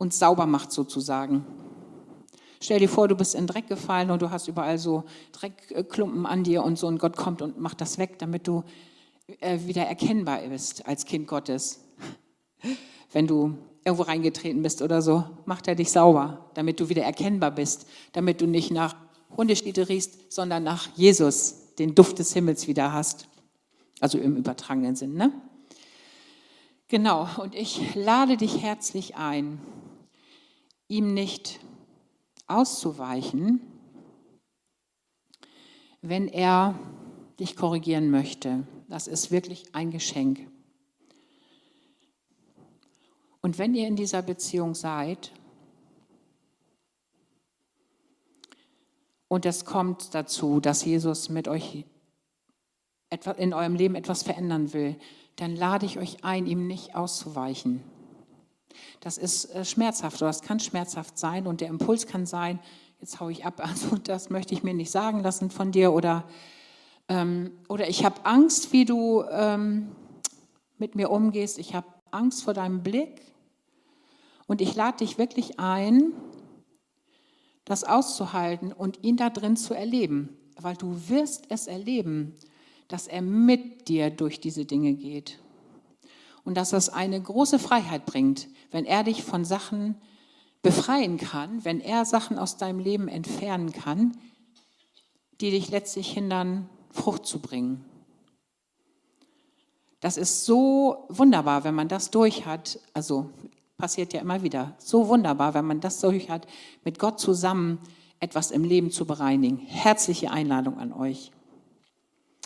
uns 0.05 0.19
sauber 0.19 0.45
macht 0.45 0.71
sozusagen. 0.71 1.47
Stell 2.61 2.79
dir 2.79 2.89
vor, 2.89 3.09
du 3.09 3.17
bist 3.17 3.35
in 3.35 3.47
Dreck 3.47 3.69
gefallen 3.69 4.11
und 4.11 4.21
du 4.21 4.31
hast 4.31 4.49
überall 4.49 4.79
so 4.79 5.05
Dreckklumpen 5.33 6.27
an 6.27 6.45
dir 6.45 6.63
und 6.63 6.79
so 6.79 6.87
und 6.87 6.99
Gott 6.99 7.17
kommt 7.17 7.41
und 7.41 7.59
macht 7.59 7.81
das 7.81 7.97
weg, 7.99 8.19
damit 8.19 8.47
du 8.47 8.65
äh, 9.41 9.59
wieder 9.67 9.83
erkennbar 9.83 10.41
bist 10.49 10.87
als 10.87 11.07
Kind 11.07 11.27
Gottes. 11.27 11.81
Wenn 13.13 13.27
du 13.27 13.57
irgendwo 13.85 14.05
reingetreten 14.05 14.63
bist 14.63 14.83
oder 14.83 15.01
so, 15.01 15.25
macht 15.47 15.69
er 15.69 15.75
dich 15.75 15.91
sauber, 15.91 16.51
damit 16.55 16.81
du 16.81 16.89
wieder 16.89 17.03
erkennbar 17.03 17.51
bist, 17.51 17.87
damit 18.13 18.41
du 18.41 18.47
nicht 18.47 18.71
nach 18.71 18.95
Hundestiete 19.37 19.89
riechst, 19.89 20.33
sondern 20.33 20.63
nach 20.65 20.89
Jesus, 20.97 21.75
den 21.79 21.95
Duft 21.95 22.19
des 22.19 22.35
Himmels 22.35 22.67
wieder 22.67 22.93
hast. 22.93 23.27
Also 24.01 24.19
im 24.19 24.37
übertragenen 24.37 24.97
Sinn, 24.97 25.15
ne? 25.15 25.33
Genau, 26.89 27.27
und 27.39 27.55
ich 27.55 27.95
lade 27.95 28.37
dich 28.37 28.63
herzlich 28.63 29.17
ein, 29.17 29.59
ihm 30.89 31.15
nicht 31.15 31.61
auszuweichen, 32.47 33.61
wenn 36.03 36.29
er 36.29 36.79
dich 37.41 37.57
korrigieren 37.57 38.11
möchte. 38.11 38.67
Das 38.89 39.07
ist 39.07 39.31
wirklich 39.31 39.75
ein 39.75 39.91
Geschenk. 39.91 40.47
Und 43.41 43.59
wenn 43.59 43.75
ihr 43.75 43.87
in 43.87 43.97
dieser 43.97 44.23
Beziehung 44.23 44.75
seid 44.75 45.33
und 49.29 49.45
es 49.47 49.65
kommt 49.65 50.15
dazu, 50.15 50.61
dass 50.61 50.85
Jesus 50.85 51.29
mit 51.29 51.49
euch 51.49 51.85
in 53.37 53.55
eurem 53.55 53.75
Leben 53.75 53.95
etwas 53.95 54.23
verändern 54.23 54.73
will, 54.73 54.97
dann 55.37 55.57
lade 55.57 55.87
ich 55.87 55.99
euch 55.99 56.25
ein, 56.25 56.47
ihm 56.47 56.67
nicht 56.67 56.95
auszuweichen. 56.95 57.83
Das 59.01 59.19
ist 59.19 59.47
äh, 59.55 59.65
schmerzhaft 59.65 60.17
oder 60.17 60.29
das 60.29 60.43
kann 60.43 60.61
schmerzhaft 60.61 61.19
sein 61.19 61.47
und 61.47 61.61
der 61.61 61.69
Impuls 61.69 62.07
kann 62.07 62.27
sein, 62.27 62.59
jetzt 63.01 63.21
haue 63.21 63.33
ich 63.33 63.45
ab, 63.45 63.61
also 63.63 63.97
das 63.97 64.31
möchte 64.31 64.55
ich 64.55 64.63
mir 64.63 64.75
nicht 64.75 64.91
sagen 64.91 65.21
lassen 65.23 65.51
von 65.51 65.73
dir 65.73 65.93
oder 65.93 66.25
Ähm, 67.09 67.53
oder 67.69 67.89
ich 67.89 68.05
habe 68.05 68.25
Angst, 68.25 68.73
wie 68.73 68.85
du 68.85 69.25
ähm, 69.31 69.93
mit 70.79 70.95
mir 70.95 71.11
umgehst. 71.11 71.59
Ich 71.59 71.75
habe 71.75 71.87
Angst 72.11 72.45
vor 72.45 72.55
deinem 72.55 72.83
Blick. 72.83 73.21
Und 74.47 74.61
ich 74.61 74.75
lade 74.75 74.99
dich 74.99 75.19
wirklich 75.19 75.59
ein, 75.59 76.13
das 77.65 77.85
auszuhalten 77.85 78.73
und 78.73 79.03
ihn 79.03 79.17
da 79.17 79.31
drin 79.31 79.57
zu 79.57 79.73
erleben, 79.73 80.37
weil 80.61 80.77
du 80.77 81.09
wirst 81.09 81.47
es 81.49 81.67
erleben, 81.67 82.35
dass 82.89 83.07
er 83.07 83.23
mit 83.23 83.89
dir 83.89 84.11
durch 84.11 84.41
diese 84.41 84.67
Dinge 84.67 84.93
geht. 84.93 85.39
Und 86.45 86.57
dass 86.57 86.71
das 86.71 86.89
eine 86.91 87.21
große 87.21 87.59
Freiheit 87.59 88.07
bringt, 88.07 88.49
wenn 88.71 88.85
er 88.85 89.03
dich 89.03 89.25
von 89.25 89.45
Sachen 89.45 89.97
befreien 90.63 91.19
kann, 91.19 91.65
wenn 91.65 91.81
er 91.81 92.05
Sachen 92.05 92.39
aus 92.39 92.57
deinem 92.57 92.79
Leben 92.79 93.09
entfernen 93.09 93.73
kann, 93.73 94.17
die 95.41 95.51
dich 95.51 95.71
letztlich 95.71 96.13
hindern, 96.13 96.69
Frucht 96.91 97.27
zu 97.27 97.41
bringen. 97.41 97.85
Das 100.01 100.17
ist 100.17 100.45
so 100.45 101.07
wunderbar, 101.09 101.65
wenn 101.65 101.75
man 101.75 101.89
das 101.89 102.11
durch 102.11 102.47
hat. 102.47 102.79
Also 102.93 103.31
passiert 103.79 104.13
ja 104.13 104.21
immer 104.21 104.43
wieder. 104.43 104.75
So 104.79 105.09
wunderbar, 105.09 105.55
wenn 105.55 105.65
man 105.65 105.81
das 105.81 106.01
durch 106.01 106.31
hat, 106.31 106.47
mit 106.85 106.99
Gott 106.99 107.19
zusammen 107.19 107.79
etwas 108.21 108.51
im 108.51 108.65
Leben 108.65 108.91
zu 108.91 109.07
bereinigen. 109.07 109.59
Herzliche 109.59 110.31
Einladung 110.31 110.79
an 110.79 110.93
euch. 110.93 111.33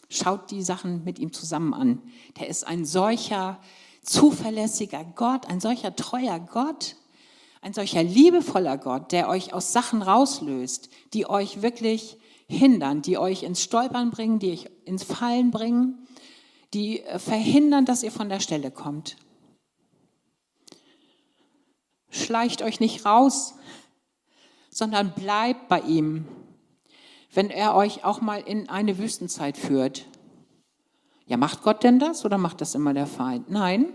Schaut 0.08 0.50
die 0.50 0.62
Sachen 0.62 1.04
mit 1.04 1.18
ihm 1.18 1.32
zusammen 1.32 1.74
an. 1.74 2.02
Der 2.38 2.48
ist 2.48 2.66
ein 2.66 2.84
solcher 2.84 3.60
zuverlässiger 4.08 5.04
Gott, 5.14 5.46
ein 5.46 5.60
solcher 5.60 5.94
treuer 5.94 6.38
Gott, 6.38 6.96
ein 7.60 7.74
solcher 7.74 8.02
liebevoller 8.02 8.78
Gott, 8.78 9.12
der 9.12 9.28
euch 9.28 9.52
aus 9.52 9.72
Sachen 9.72 10.02
rauslöst, 10.02 10.88
die 11.12 11.28
euch 11.28 11.62
wirklich 11.62 12.16
hindern, 12.48 13.02
die 13.02 13.18
euch 13.18 13.42
ins 13.42 13.62
Stolpern 13.62 14.10
bringen, 14.10 14.38
die 14.38 14.52
euch 14.52 14.70
ins 14.84 15.04
Fallen 15.04 15.50
bringen, 15.50 16.06
die 16.72 17.02
äh, 17.02 17.18
verhindern, 17.18 17.84
dass 17.84 18.02
ihr 18.02 18.12
von 18.12 18.28
der 18.28 18.40
Stelle 18.40 18.70
kommt. 18.70 19.16
Schleicht 22.10 22.62
euch 22.62 22.80
nicht 22.80 23.04
raus, 23.04 23.54
sondern 24.70 25.12
bleibt 25.12 25.68
bei 25.68 25.80
ihm, 25.80 26.26
wenn 27.32 27.50
er 27.50 27.74
euch 27.74 28.04
auch 28.04 28.20
mal 28.20 28.40
in 28.40 28.68
eine 28.68 28.96
Wüstenzeit 28.98 29.58
führt. 29.58 30.06
Ja, 31.28 31.36
macht 31.36 31.62
Gott 31.62 31.84
denn 31.84 31.98
das 31.98 32.24
oder 32.24 32.38
macht 32.38 32.62
das 32.62 32.74
immer 32.74 32.94
der 32.94 33.06
Feind? 33.06 33.50
Nein, 33.50 33.92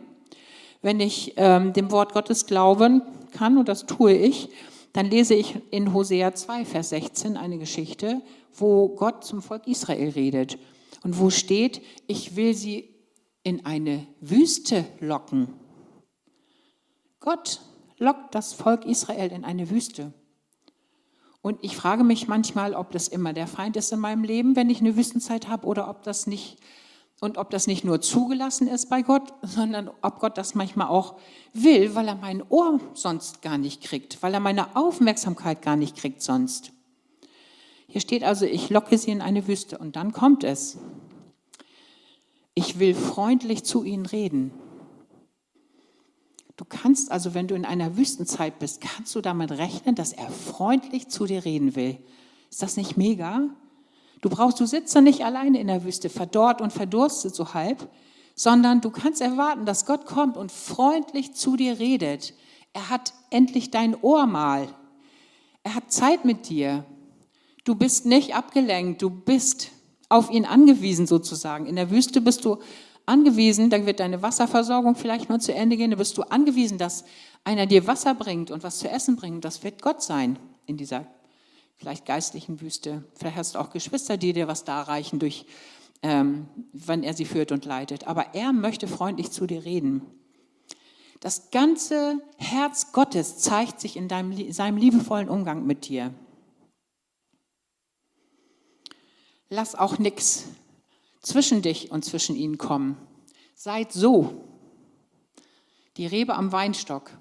wenn 0.84 1.00
ich 1.00 1.34
ähm, 1.38 1.74
dem 1.74 1.90
Wort 1.90 2.14
Gottes 2.14 2.46
glauben 2.46 3.02
kann, 3.32 3.58
und 3.58 3.68
das 3.68 3.88
tue 3.88 4.14
ich, 4.14 4.50
dann 4.94 5.08
lese 5.08 5.34
ich 5.34 5.58
in 5.72 5.94
Hosea 5.94 6.36
2, 6.36 6.64
Vers 6.64 6.90
16 6.90 7.36
eine 7.36 7.58
Geschichte, 7.58 8.22
wo 8.54 8.90
Gott 8.90 9.26
zum 9.26 9.42
Volk 9.42 9.68
Israel 9.68 10.10
redet 10.10 10.60
und 11.04 11.20
wo 11.20 11.32
steht, 11.32 11.82
ich 12.06 12.36
will 12.36 12.54
sie 12.54 12.94
in 13.42 13.66
eine 13.66 14.06
Wüste 14.22 14.86
locken. 15.00 15.48
Gott 17.20 17.62
lockt 17.98 18.36
das 18.36 18.54
Volk 18.54 18.86
Israel 18.86 19.32
in 19.32 19.44
eine 19.44 19.72
Wüste. 19.72 20.14
Und 21.42 21.58
ich 21.64 21.76
frage 21.76 22.04
mich 22.04 22.28
manchmal, 22.28 22.76
ob 22.76 22.92
das 22.92 23.08
immer 23.08 23.34
der 23.34 23.48
Feind 23.48 23.76
ist 23.76 23.92
in 23.92 24.00
meinem 24.00 24.24
Leben, 24.24 24.56
wenn 24.56 24.70
ich 24.70 24.82
eine 24.82 24.96
Wüstenzeit 24.96 25.48
habe, 25.48 25.66
oder 25.66 25.90
ob 25.90 26.04
das 26.04 26.28
nicht 26.28 26.58
und 27.20 27.38
ob 27.38 27.50
das 27.52 27.68
nicht 27.68 27.84
nur 27.84 28.02
zugelassen 28.02 28.68
ist 28.68 28.90
bei 28.90 29.02
Gott, 29.02 29.34
sondern 29.42 29.90
ob 30.02 30.20
Gott 30.20 30.38
das 30.38 30.56
manchmal 30.56 30.88
auch 30.88 31.18
will, 31.54 31.96
weil 31.96 32.08
er 32.08 32.16
mein 32.16 32.44
Ohr 32.50 32.80
sonst 32.94 33.42
gar 33.42 33.58
nicht 33.58 33.82
kriegt, 33.82 34.22
weil 34.22 34.34
er 34.34 34.40
meine 34.40 34.76
Aufmerksamkeit 34.76 35.62
gar 35.62 35.76
nicht 35.76 35.96
kriegt 35.96 36.22
sonst. 36.22 36.74
Hier 37.88 38.02
steht 38.02 38.24
also, 38.24 38.46
ich 38.46 38.70
locke 38.70 38.98
sie 38.98 39.12
in 39.12 39.22
eine 39.22 39.48
Wüste 39.48 39.78
und 39.78 39.96
dann 39.96 40.14
kommt 40.14 40.44
es. 40.44 40.78
Ich 42.56 42.80
will 42.80 42.96
freundlich 42.96 43.64
zu 43.64 43.84
ihnen 43.84 44.06
reden. 44.06 44.52
Du 46.56 46.66
kannst 46.66 47.12
also, 47.12 47.34
wenn 47.34 47.48
du 47.48 47.56
in 47.56 47.66
einer 47.66 47.98
Wüstenzeit 47.98 48.60
bist, 48.60 48.82
kannst 48.82 49.16
du 49.16 49.22
damit 49.22 49.52
rechnen, 49.52 49.96
dass 49.96 50.14
er 50.14 50.30
freundlich 50.30 51.08
zu 51.08 51.26
dir 51.26 51.46
reden 51.46 51.76
will. 51.76 51.98
Ist 52.50 52.62
das 52.62 52.78
nicht 52.78 52.98
mega? 52.98 53.50
Du 54.24 54.30
brauchst, 54.30 54.58
du 54.62 54.66
sitzt 54.66 54.96
da 54.96 55.02
nicht 55.02 55.26
alleine 55.26 55.60
in 55.60 55.68
der 55.68 55.84
Wüste, 55.84 56.10
verdorrt 56.10 56.62
und 56.62 56.72
verdurstet 56.72 57.36
so 57.36 57.54
halb, 57.54 57.90
sondern 58.36 58.80
du 58.80 58.90
kannst 58.90 59.22
erwarten, 59.22 59.66
dass 59.66 59.86
Gott 59.86 60.06
kommt 60.06 60.38
und 60.38 60.50
freundlich 60.50 61.34
zu 61.34 61.58
dir 61.58 61.78
redet. 61.78 62.34
Er 62.72 62.90
hat 62.90 63.14
endlich 63.32 63.70
dein 63.70 64.02
Ohr 64.02 64.26
mal. 64.26 64.70
Er 65.64 65.76
hat 65.76 65.92
Zeit 65.92 66.24
mit 66.24 66.48
dir. 66.48 66.86
Du 67.66 67.76
bist 67.76 68.06
nicht 68.06 68.34
abgelenkt, 68.34 69.02
du 69.02 69.10
bist 69.10 69.72
auf 70.08 70.32
ihn 70.32 70.46
angewiesen 70.46 71.06
sozusagen. 71.06 71.66
In 71.66 71.76
der 71.76 71.92
Wüste 71.92 72.22
bist 72.22 72.46
du 72.46 72.60
angewiesen, 73.06 73.70
da 73.70 73.86
wird 73.86 74.00
deine 74.00 74.22
Wasserversorgung 74.22 74.96
vielleicht 74.96 75.28
mal 75.28 75.42
zu 75.42 75.54
Ende 75.54 75.76
gehen, 75.76 75.92
da 75.92 75.98
bist 75.98 76.18
du 76.18 76.22
angewiesen, 76.22 76.78
dass 76.78 77.04
einer 77.44 77.66
dir 77.66 77.88
Wasser 77.88 78.14
bringt 78.14 78.52
und 78.52 78.64
was 78.64 78.80
zu 78.80 78.90
essen 78.90 79.18
bringt. 79.18 79.44
Das 79.44 79.66
wird 79.66 79.82
Gott 79.82 80.02
sein 80.02 80.40
in 80.66 80.78
dieser 80.78 81.08
vielleicht 81.76 82.06
geistlichen 82.06 82.62
Wüste. 82.62 83.04
Vielleicht 83.16 83.38
hast 83.38 83.56
du 83.56 83.60
auch 83.60 83.70
Geschwister, 83.70 84.18
die 84.18 84.34
dir 84.34 84.48
was 84.48 84.64
darreichen, 84.64 85.20
durch, 85.20 85.46
ähm, 86.02 86.48
wenn 86.72 87.04
er 87.04 87.14
sie 87.14 87.26
führt 87.26 87.52
und 87.52 87.66
leitet. 87.66 88.08
Aber 88.08 88.34
er 88.34 88.54
möchte 88.54 88.88
freundlich 88.88 89.32
zu 89.32 89.48
dir 89.48 89.66
reden. 89.66 90.02
Das 91.20 91.52
ganze 91.52 92.22
Herz 92.38 92.92
Gottes 92.92 93.38
zeigt 93.38 93.80
sich 93.80 93.96
in 93.96 94.08
deinem, 94.08 94.52
seinem 94.52 94.78
liebevollen 94.78 95.30
Umgang 95.30 95.66
mit 95.66 95.88
dir. 95.88 96.14
Lass 99.50 99.76
auch 99.76 100.00
nichts 100.00 100.50
zwischen 101.22 101.62
dich 101.62 101.92
und 101.92 102.04
zwischen 102.04 102.36
ihnen 102.36 102.58
kommen. 102.58 102.98
Seid 103.56 103.94
so, 103.94 104.44
die 105.98 106.08
Rebe 106.08 106.36
am 106.36 106.52
Weinstock. 106.52 107.12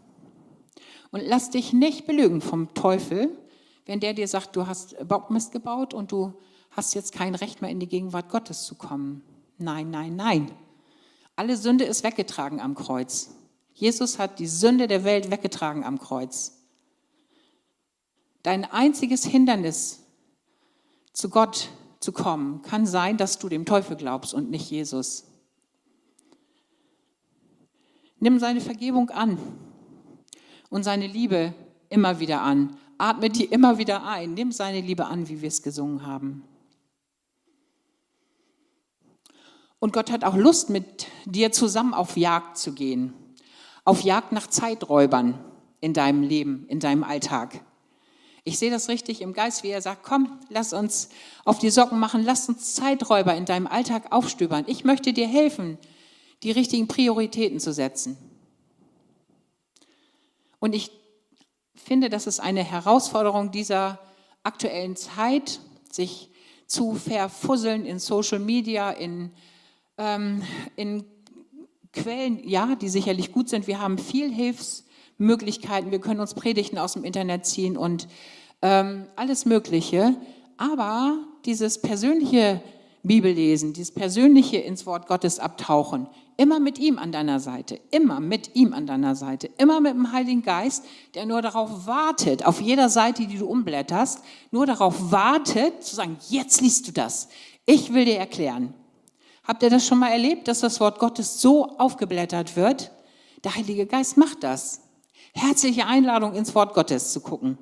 Und 1.11 1.21
lass 1.21 1.51
dich 1.51 1.73
nicht 1.73 2.07
belügen 2.07 2.41
vom 2.41 2.73
Teufel, 2.75 3.39
wenn 3.87 4.01
der 4.01 4.15
dir 4.15 4.29
sagt, 4.29 4.57
du 4.57 4.67
hast 4.67 4.97
Bockmist 5.07 5.53
gebaut 5.53 5.95
und 5.95 6.13
du 6.13 6.35
hast 6.71 6.95
jetzt 6.95 7.13
kein 7.13 7.35
Recht 7.35 7.61
mehr 7.63 7.71
in 7.71 7.81
die 7.81 7.89
Gegenwart 7.89 8.31
Gottes 8.31 8.65
zu 8.65 8.75
kommen. 8.75 9.23
Nein, 9.59 9.91
nein, 9.91 10.17
nein. 10.17 10.51
Alle 11.37 11.57
Sünde 11.57 11.85
ist 11.85 12.05
weggetragen 12.05 12.61
am 12.61 12.75
Kreuz. 12.75 13.31
Jesus 13.75 14.19
hat 14.19 14.39
die 14.39 14.47
Sünde 14.47 14.87
der 14.87 15.05
Welt 15.05 15.31
weggetragen 15.31 15.85
am 15.85 15.99
Kreuz. 15.99 16.59
Dein 18.43 18.65
einziges 18.65 19.25
Hindernis 19.25 20.03
zu 21.13 21.31
Gott 21.31 21.71
zu 22.01 22.13
kommen 22.13 22.63
kann 22.63 22.87
sein, 22.87 23.17
dass 23.17 23.39
du 23.39 23.49
dem 23.49 23.65
Teufel 23.65 23.97
glaubst 23.97 24.35
und 24.35 24.51
nicht 24.51 24.71
Jesus. 24.71 25.25
Nimm 28.19 28.39
seine 28.39 28.61
Vergebung 28.61 29.11
an 29.11 29.39
und 30.71 30.85
seine 30.85 31.07
Liebe 31.07 31.55
immer 31.89 32.19
wieder 32.21 32.43
an. 32.43 32.77
Atme 33.03 33.31
die 33.31 33.47
immer 33.47 33.79
wieder 33.79 34.07
ein. 34.07 34.35
Nimm 34.35 34.53
seine 34.53 34.81
Liebe 34.81 35.07
an, 35.07 35.29
wie 35.29 35.41
wir 35.41 35.49
es 35.49 35.65
gesungen 35.65 36.07
haben. 36.07 36.45
Und 39.81 39.93
Gott 39.93 40.13
hat 40.13 40.23
auch 40.23 40.37
Lust, 40.37 40.71
mit 40.71 41.09
dir 41.25 41.51
zusammen 41.51 41.95
auf 41.95 42.17
Jagd 42.17 42.57
zu 42.57 42.73
gehen. 42.73 43.13
Auf 43.85 44.03
Jagd 44.03 44.31
nach 44.31 44.47
Zeiträubern 44.47 45.45
in 45.81 45.95
deinem 45.95 46.23
Leben, 46.23 46.65
in 46.69 46.79
deinem 46.79 47.03
Alltag. 47.03 47.65
Ich 48.45 48.61
sehe 48.61 48.71
das 48.71 48.89
richtig 48.89 49.21
im 49.21 49.33
Geist, 49.33 49.65
wie 49.65 49.71
er 49.71 49.83
sagt, 49.83 50.05
komm, 50.05 50.39
lass 50.49 50.73
uns 50.73 51.09
auf 51.45 51.59
die 51.59 51.71
Socken 51.71 51.99
machen, 51.99 52.23
lass 52.23 52.49
uns 52.49 52.75
Zeiträuber 52.75 53.35
in 53.35 53.47
deinem 53.47 53.67
Alltag 53.67 54.13
aufstöbern. 54.13 54.65
Ich 54.69 54.85
möchte 54.85 55.13
dir 55.13 55.27
helfen, 55.27 55.77
die 56.45 56.53
richtigen 56.53 56.87
Prioritäten 56.87 57.59
zu 57.59 57.73
setzen. 57.73 58.17
Und 60.61 60.73
ich 60.77 61.02
finde, 61.83 62.09
das 62.09 62.27
ist 62.27 62.41
eine 62.41 62.63
Herausforderung 62.63 63.51
dieser 63.51 63.99
aktuellen 64.43 64.97
Zeit, 64.97 65.61
sich 65.91 66.31
zu 66.67 66.95
verfusseln 66.95 67.85
in 67.85 67.99
Social 67.99 68.39
Media, 68.39 68.91
in, 68.91 69.31
ähm, 69.99 70.43
in 70.77 71.05
Quellen, 71.93 72.41
ja, 72.49 72.75
die 72.75 72.89
sicherlich 72.89 73.33
gut 73.33 73.49
sind. 73.49 73.67
Wir 73.67 73.81
haben 73.81 73.99
viel 73.99 74.33
Hilfsmöglichkeiten. 74.33 75.91
Wir 75.91 76.01
können 76.01 76.21
uns 76.21 76.35
Predigten 76.35 76.79
aus 76.79 76.95
dem 76.95 77.05
Internet 77.05 77.45
ziehen 77.45 77.77
und 77.77 78.09
ähm, 78.63 79.07
alles 79.17 79.45
Mögliche. 79.45 80.17
Aber 80.57 81.19
dieses 81.45 81.81
persönliche 81.81 82.63
Bibellesen, 83.03 83.73
dieses 83.73 83.93
persönliche 83.93 84.59
ins 84.59 84.87
Wort 84.87 85.07
Gottes 85.07 85.39
abtauchen, 85.39 86.07
immer 86.43 86.59
mit 86.59 86.81
ihm 86.81 86.99
an 86.99 87.13
deiner 87.13 87.39
Seite, 87.39 87.79
immer 87.93 88.19
mit 88.19 88.57
ihm 88.57 88.73
an 88.73 88.85
deiner 88.85 89.15
Seite, 89.15 89.49
immer 89.59 89.81
mit 89.81 89.95
dem 89.95 90.11
Heiligen 90.11 90.43
Geist, 90.43 90.85
der 91.15 91.25
nur 91.25 91.41
darauf 91.41 91.87
wartet, 91.87 92.45
auf 92.45 92.61
jeder 92.61 92.89
Seite, 92.89 93.29
die 93.29 93.39
du 93.39 93.47
umblätterst, 93.47 94.25
nur 94.51 94.67
darauf 94.67 95.13
wartet, 95.13 95.85
zu 95.85 95.95
sagen, 95.95 96.17
jetzt 96.31 96.61
liest 96.61 96.89
du 96.89 96.93
das. 96.93 97.29
Ich 97.65 97.95
will 97.95 98.07
dir 98.07 98.19
erklären. 98.19 98.75
Habt 99.45 99.63
ihr 99.63 99.71
das 99.71 99.87
schon 99.87 100.01
mal 100.01 100.09
erlebt, 100.09 100.49
dass 100.49 100.59
das 100.59 100.81
Wort 100.81 100.99
Gottes 100.99 101.41
so 101.41 101.79
aufgeblättert 101.79 102.57
wird? 102.57 102.91
Der 103.45 103.55
Heilige 103.55 103.87
Geist 103.87 104.17
macht 104.17 104.43
das. 104.43 104.81
Herzliche 105.35 105.87
Einladung, 105.87 106.35
ins 106.35 106.57
Wort 106.57 106.75
Gottes 106.75 107.13
zu 107.13 107.21
gucken. 107.21 107.57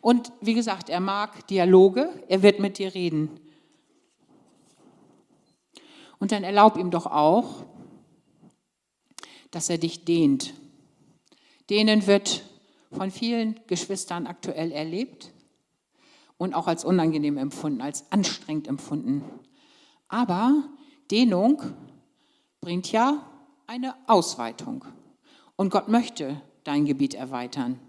Und 0.00 0.32
wie 0.40 0.54
gesagt, 0.54 0.90
er 0.90 0.98
mag 0.98 1.46
Dialoge, 1.46 2.10
er 2.26 2.42
wird 2.42 2.58
mit 2.58 2.78
dir 2.78 2.92
reden. 2.92 3.38
Und 6.22 6.30
dann 6.30 6.44
erlaub 6.44 6.76
ihm 6.76 6.92
doch 6.92 7.06
auch, 7.06 7.64
dass 9.50 9.68
er 9.68 9.76
dich 9.76 10.04
dehnt. 10.04 10.54
Dehnen 11.68 12.06
wird 12.06 12.44
von 12.92 13.10
vielen 13.10 13.58
Geschwistern 13.66 14.28
aktuell 14.28 14.70
erlebt 14.70 15.32
und 16.38 16.54
auch 16.54 16.68
als 16.68 16.84
unangenehm 16.84 17.38
empfunden, 17.38 17.80
als 17.80 18.12
anstrengend 18.12 18.68
empfunden. 18.68 19.24
Aber 20.06 20.62
Dehnung 21.10 21.60
bringt 22.60 22.92
ja 22.92 23.28
eine 23.66 23.96
Ausweitung. 24.06 24.84
Und 25.56 25.70
Gott 25.70 25.88
möchte 25.88 26.40
dein 26.62 26.84
Gebiet 26.84 27.14
erweitern. 27.14 27.80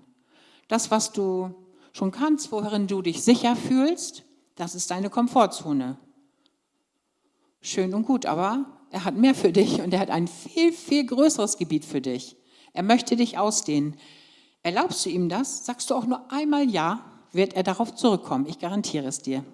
Das, 0.68 0.90
was 0.90 1.12
du 1.12 1.54
schon 1.92 2.10
kannst, 2.10 2.52
worin 2.52 2.88
du 2.88 3.04
dich 3.04 3.22
sicher 3.22 3.56
fühlst, 3.56 4.24
das 4.56 4.74
ist 4.74 4.90
deine 4.90 5.12
Komfortzone. 5.12 6.00
Schön 7.66 7.94
und 7.94 8.04
gut, 8.04 8.26
aber 8.26 8.66
er 8.92 9.06
hat 9.06 9.16
mehr 9.16 9.34
für 9.34 9.54
dich 9.54 9.80
und 9.80 9.94
er 9.94 10.02
hat 10.02 10.10
ein 10.10 10.28
viel, 10.28 10.74
viel 10.74 11.06
größeres 11.06 11.58
Gebiet 11.58 11.86
für 11.86 12.02
dich. 12.02 12.36
Er 12.74 12.84
möchte 12.84 13.16
dich 13.16 13.38
ausdehnen. 13.38 13.96
Erlaubst 14.64 15.06
du 15.06 15.10
ihm 15.10 15.30
das? 15.30 15.66
Sagst 15.66 15.90
du 15.90 15.96
auch 15.96 16.06
nur 16.06 16.30
einmal 16.30 16.70
Ja, 16.70 17.06
wird 17.32 17.54
er 17.54 17.64
darauf 17.64 17.96
zurückkommen. 17.96 18.48
Ich 18.48 18.60
garantiere 18.60 19.08
es 19.08 19.20
dir. 19.20 19.46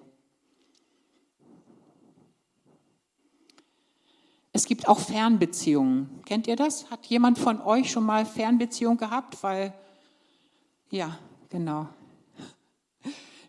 Es 4.54 4.66
gibt 4.66 4.88
auch 4.88 5.00
Fernbeziehungen. 5.00 6.10
Kennt 6.26 6.48
ihr 6.48 6.56
das? 6.56 6.90
Hat 6.90 7.06
jemand 7.06 7.38
von 7.38 7.62
euch 7.62 7.92
schon 7.92 8.08
mal 8.08 8.26
Fernbeziehung 8.26 8.98
gehabt? 8.98 9.38
Weil, 9.44 9.72
ja, 10.90 11.20
genau. 11.50 11.88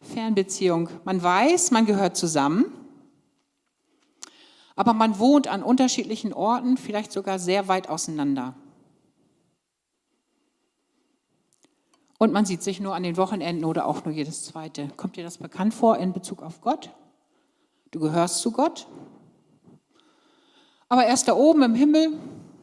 Fernbeziehung. 0.03 0.91
Man 1.05 1.23
weiß, 1.23 1.71
man 1.71 1.87
gehört 1.87 2.19
zusammen, 2.19 2.80
aber 4.77 4.93
man 4.93 5.19
wohnt 5.19 5.49
an 5.49 5.63
unterschiedlichen 5.63 6.33
Orten, 6.33 6.77
vielleicht 6.77 7.13
sogar 7.13 7.39
sehr 7.39 7.69
weit 7.69 7.89
auseinander. 7.89 8.55
Und 12.19 12.33
man 12.33 12.45
sieht 12.45 12.63
sich 12.63 12.81
nur 12.81 12.95
an 12.95 13.03
den 13.03 13.17
Wochenenden 13.17 13.65
oder 13.65 13.87
auch 13.87 14.05
nur 14.05 14.13
jedes 14.13 14.45
zweite. 14.45 14.89
Kommt 14.97 15.17
dir 15.17 15.25
das 15.25 15.39
bekannt 15.39 15.73
vor 15.73 15.97
in 15.97 16.13
Bezug 16.13 16.43
auf 16.43 16.61
Gott? 16.61 16.91
Du 17.91 17.99
gehörst 17.99 18.41
zu 18.41 18.53
Gott, 18.53 18.87
aber 20.91 21.05
er 21.05 21.15
ist 21.15 21.29
da 21.29 21.35
oben 21.35 21.63
im 21.63 21.75
Himmel, 21.77 22.19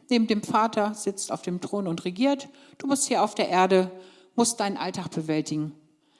neben 0.09 0.27
dem 0.27 0.43
Vater, 0.43 0.93
sitzt 0.93 1.31
auf 1.31 1.41
dem 1.41 1.61
Thron 1.61 1.87
und 1.87 2.03
regiert. 2.03 2.49
Du 2.77 2.87
bist 2.87 3.07
hier 3.07 3.23
auf 3.23 3.35
der 3.35 3.47
Erde, 3.47 3.89
musst 4.35 4.59
deinen 4.59 4.75
Alltag 4.75 5.09
bewältigen. 5.11 5.73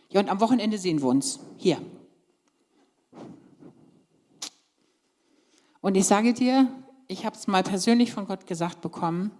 Ja, 0.09 0.21
und 0.21 0.29
am 0.29 0.39
Wochenende 0.39 0.77
sehen 0.77 1.01
wir 1.01 1.09
uns 1.09 1.41
hier. 1.57 1.81
Und 5.87 5.95
ich 5.95 6.05
sage 6.05 6.33
dir, 6.33 6.67
ich 7.07 7.25
habe 7.25 7.37
es 7.37 7.47
mal 7.47 7.63
persönlich 7.63 8.11
von 8.11 8.27
Gott 8.27 8.45
gesagt 8.45 8.81
bekommen, 8.81 9.31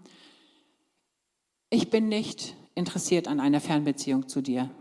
ich 1.69 1.89
bin 1.89 2.07
nicht 2.07 2.55
interessiert 2.73 3.27
an 3.27 3.41
einer 3.41 3.59
Fernbeziehung 3.59 4.29
zu 4.29 4.41
dir. 4.41 4.71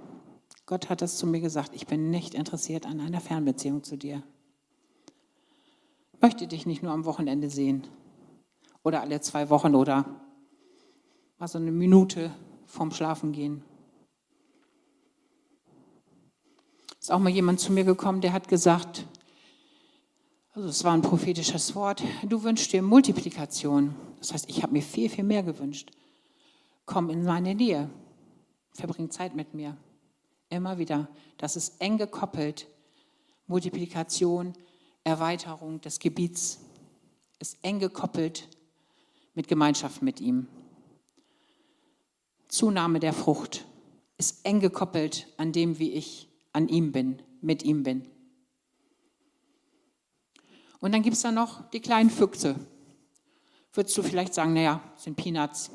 Gott 0.67 0.89
hat 0.89 1.03
das 1.03 1.19
zu 1.19 1.27
mir 1.27 1.41
gesagt, 1.41 1.75
ich 1.75 1.89
bin 1.89 2.11
nicht 2.11 2.35
interessiert 2.35 2.87
an 2.87 3.01
einer 3.01 3.21
Fernbeziehung 3.21 3.83
zu 3.83 3.97
dir 3.97 4.23
möchte 6.21 6.47
dich 6.47 6.67
nicht 6.67 6.83
nur 6.83 6.93
am 6.93 7.05
Wochenende 7.05 7.51
sehen 7.51 7.87
oder 8.83 9.01
alle 9.01 9.21
zwei 9.21 9.51
Wochen 9.51 9.75
oder 9.75 10.05
mal 11.39 11.47
so 11.47 11.59
eine 11.59 11.71
Minute 11.71 12.33
vorm 12.67 12.91
Schlafen 12.91 13.33
gehen. 13.33 13.63
Ist 16.99 17.13
auch 17.13 17.21
mal 17.21 17.31
jemand 17.31 17.61
zu 17.61 17.73
mir 17.73 17.85
gekommen, 17.85 18.21
der 18.21 18.33
hat 18.33 18.49
gesagt, 18.49 19.07
also 20.57 20.71
es 20.71 20.85
war 20.85 20.95
ein 20.95 21.03
prophetisches 21.03 21.75
Wort, 21.75 22.03
du 22.27 22.43
wünschst 22.43 22.73
dir 22.73 22.81
Multiplikation. 22.81 23.95
Das 24.19 24.33
heißt, 24.33 24.49
ich 24.49 24.63
habe 24.63 24.73
mir 24.73 24.83
viel, 24.83 25.11
viel 25.11 25.23
mehr 25.23 25.43
gewünscht. 25.43 25.91
Komm 26.87 27.11
in 27.11 27.25
meine 27.25 27.55
Nähe, 27.55 27.91
verbring 28.73 29.11
Zeit 29.11 29.37
mit 29.37 29.53
mir. 29.53 29.77
Immer 30.49 30.79
wieder. 30.79 31.09
Das 31.37 31.57
ist 31.57 31.79
eng 31.79 31.99
gekoppelt. 31.99 32.69
Multiplikation 33.47 34.55
Erweiterung 35.05 35.83
des 35.83 35.99
Gebiets 35.99 36.61
ist 37.39 37.59
eng 37.61 37.79
gekoppelt 37.79 38.49
mit 39.35 39.49
Gemeinschaft 39.49 40.01
mit 40.01 40.23
ihm. 40.23 40.49
Zunahme 42.49 42.99
der 42.99 43.13
Frucht 43.13 43.67
ist 44.17 44.47
eng 44.47 44.61
gekoppelt 44.61 45.29
an 45.37 45.53
dem, 45.53 45.79
wie 45.79 45.93
ich 45.93 46.31
an 46.55 46.69
ihm 46.69 46.93
bin, 46.93 47.21
mit 47.43 47.63
ihm 47.63 47.83
bin. 47.83 48.07
Und 50.81 50.93
dann 50.93 51.03
gibt 51.03 51.17
es 51.17 51.23
da 51.23 51.33
noch 51.33 51.69
die 51.71 51.81
kleinen 51.81 52.11
Füchse. 52.11 52.57
Würdest 53.73 53.97
du 53.97 54.03
vielleicht 54.03 54.35
sagen, 54.35 54.55
naja, 54.55 54.81
sind 54.97 55.17
Peanuts. 55.17 55.71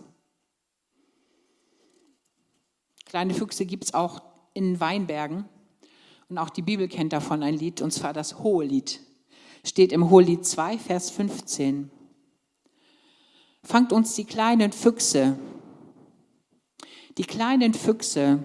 Kleine 3.06 3.34
Füchse 3.34 3.66
gibt 3.66 3.86
es 3.86 3.94
auch 3.94 4.22
in 4.54 4.80
Weinbergen. 4.80 5.46
Und 6.30 6.38
auch 6.38 6.50
die 6.50 6.62
Bibel 6.62 6.88
kennt 6.88 7.14
davon 7.14 7.44
ein 7.44 7.56
Lied, 7.56 7.82
und 7.82 7.92
zwar 7.92 8.14
das 8.14 8.40
Hohe 8.40 8.66
Lied 8.66 9.02
steht 9.64 9.92
im 9.92 10.10
Hohelied 10.10 10.46
2, 10.46 10.78
Vers 10.78 11.12
15. 11.12 11.92
Fangt 13.64 13.94
uns 13.94 14.16
die 14.16 14.26
kleinen 14.26 14.72
Füchse, 14.72 15.38
die 17.18 17.24
kleinen 17.24 17.74
Füchse, 17.74 18.44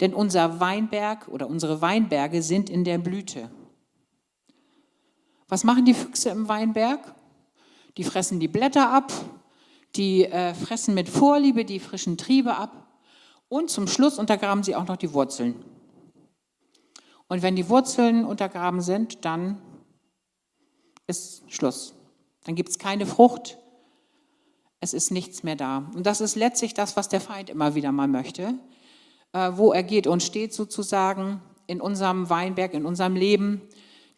denn 0.00 0.12
unser 0.14 0.60
Weinberg 0.60 1.28
oder 1.28 1.48
unsere 1.48 1.80
Weinberge 1.80 2.42
sind 2.42 2.68
in 2.68 2.84
der 2.84 2.98
Blüte. 2.98 3.50
Was 5.50 5.64
machen 5.64 5.84
die 5.84 5.94
Füchse 5.94 6.30
im 6.30 6.48
Weinberg? 6.48 7.14
Die 7.96 8.04
fressen 8.04 8.38
die 8.38 8.48
Blätter 8.48 8.88
ab, 8.88 9.12
die 9.96 10.24
äh, 10.24 10.54
fressen 10.54 10.94
mit 10.94 11.08
Vorliebe 11.08 11.64
die 11.64 11.80
frischen 11.80 12.16
Triebe 12.16 12.56
ab 12.56 12.86
und 13.48 13.68
zum 13.68 13.88
Schluss 13.88 14.18
untergraben 14.18 14.62
sie 14.62 14.76
auch 14.76 14.86
noch 14.86 14.96
die 14.96 15.12
Wurzeln. 15.12 15.56
Und 17.26 17.42
wenn 17.42 17.56
die 17.56 17.68
Wurzeln 17.68 18.24
untergraben 18.24 18.80
sind, 18.80 19.24
dann 19.24 19.60
ist 21.08 21.42
Schluss. 21.52 21.94
Dann 22.44 22.54
gibt 22.54 22.68
es 22.68 22.78
keine 22.78 23.04
Frucht. 23.04 23.58
Es 24.78 24.94
ist 24.94 25.10
nichts 25.10 25.42
mehr 25.42 25.56
da. 25.56 25.90
Und 25.94 26.06
das 26.06 26.20
ist 26.20 26.36
letztlich 26.36 26.74
das, 26.74 26.96
was 26.96 27.08
der 27.08 27.20
Feind 27.20 27.50
immer 27.50 27.74
wieder 27.74 27.90
mal 27.90 28.08
möchte. 28.08 28.54
Äh, 29.32 29.50
wo 29.54 29.72
er 29.72 29.82
geht 29.82 30.06
und 30.06 30.22
steht 30.22 30.54
sozusagen 30.54 31.42
in 31.66 31.80
unserem 31.80 32.30
Weinberg, 32.30 32.72
in 32.72 32.86
unserem 32.86 33.16
Leben, 33.16 33.62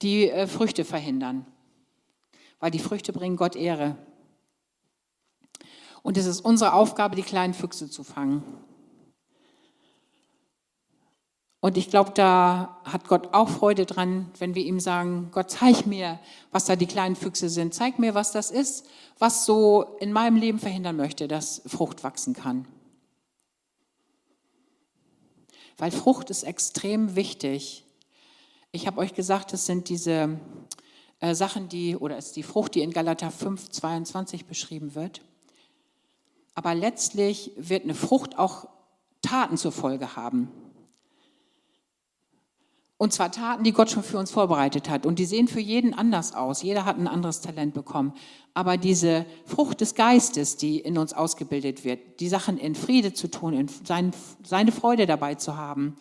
die 0.03 0.31
äh, 0.31 0.47
Früchte 0.47 0.85
verhindern. 0.85 1.47
Weil 2.61 2.71
die 2.71 2.79
Früchte 2.79 3.13
bringen 3.13 3.37
Gott 3.37 3.57
Ehre. 3.57 3.97
Und 6.03 6.17
es 6.17 6.27
ist 6.27 6.41
unsere 6.41 6.75
Aufgabe, 6.75 7.17
die 7.17 7.23
kleinen 7.23 7.55
Füchse 7.55 7.89
zu 7.89 8.05
fangen. 8.05 8.43
Und 11.61 11.77
ich 11.77 11.91
glaube, 11.91 12.11
da 12.11 12.81
hat 12.83 13.07
Gott 13.07 13.35
auch 13.35 13.49
Freude 13.49 13.87
dran, 13.87 14.29
wenn 14.39 14.57
wir 14.57 14.65
ihm 14.65 14.81
sagen, 14.81 15.29
Gott, 15.31 15.49
zeig 15.49 15.87
mir, 15.87 16.19
was 16.51 16.65
da 16.65 16.75
die 16.75 16.89
kleinen 16.89 17.15
Füchse 17.15 17.49
sind. 17.49 17.73
Zeig 17.73 18.01
mir, 18.01 18.17
was 18.17 18.33
das 18.33 18.51
ist, 18.51 18.85
was 19.21 19.47
so 19.47 19.97
in 20.01 20.13
meinem 20.13 20.37
Leben 20.37 20.59
verhindern 20.59 20.97
möchte, 20.97 21.29
dass 21.29 21.63
Frucht 21.67 22.03
wachsen 22.03 22.35
kann. 22.35 22.67
Weil 25.79 25.93
Frucht 25.93 26.31
ist 26.31 26.43
extrem 26.43 27.15
wichtig. 27.15 27.82
Ich 28.75 28.87
habe 28.87 29.03
euch 29.03 29.13
gesagt, 29.13 29.53
es 29.53 29.67
sind 29.67 29.91
diese 29.91 30.41
äh, 31.21 31.35
Sachen, 31.35 31.69
die, 31.69 31.95
oder 31.95 32.17
es 32.17 32.29
ist 32.29 32.37
die 32.37 32.43
Frucht, 32.43 32.75
die 32.75 32.81
in 32.81 32.91
Galater 32.91 33.31
5, 33.31 33.69
22 33.69 34.47
beschrieben 34.47 34.95
wird. 34.95 35.21
Aber 36.55 36.75
letztlich 36.75 37.53
wird 37.57 37.85
eine 37.85 37.95
Frucht 37.95 38.39
auch 38.39 38.67
Taten 39.21 39.59
zur 39.59 39.73
Folge 39.73 40.17
haben. 40.17 40.49
Und 42.97 43.13
zwar 43.13 43.31
Taten, 43.31 43.63
die 43.63 43.73
Gott 43.73 43.91
schon 43.91 44.03
für 44.03 44.17
uns 44.17 44.31
vorbereitet 44.31 44.89
hat. 44.89 45.05
Und 45.05 45.19
die 45.19 45.27
sehen 45.27 45.49
für 45.49 45.61
jeden 45.61 45.93
anders 45.93 46.35
aus. 46.35 46.63
Jeder 46.63 46.87
hat 46.87 46.97
ein 46.97 47.09
anderes 47.09 47.43
Talent 47.43 47.75
bekommen. 47.75 48.15
Aber 48.55 48.79
diese 48.79 49.27
Frucht 49.45 49.83
des 49.83 49.95
Geistes, 49.95 50.57
die 50.57 50.79
in 50.79 50.97
uns 50.97 51.13
ausgebildet 51.13 51.85
wird, 51.85 52.21
die 52.21 52.29
Sachen 52.29 52.57
in 52.57 52.75
Friede 52.75 53.13
zu 53.13 53.31
tun, 53.31 53.53
in 53.53 53.69
sein, 53.69 54.13
seine 54.43 54.73
Freude 54.73 55.05
dabei 55.07 55.35
zu 55.35 55.59
haben, 55.59 55.99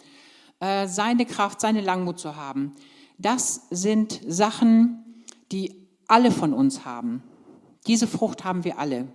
seine 0.62 1.26
Kraft, 1.26 1.60
seine 1.60 1.82
Langmut 1.82 2.19
zu 2.19 2.36
haben, 2.36 2.76
das 3.17 3.67
sind 3.71 4.21
Sachen, 4.28 5.24
die 5.52 5.88
alle 6.08 6.32
von 6.32 6.54
uns 6.54 6.86
haben. 6.86 7.24
Diese 7.88 8.08
Frucht 8.08 8.43
haben 8.43 8.63
wir 8.63 8.78
alle. 8.78 9.08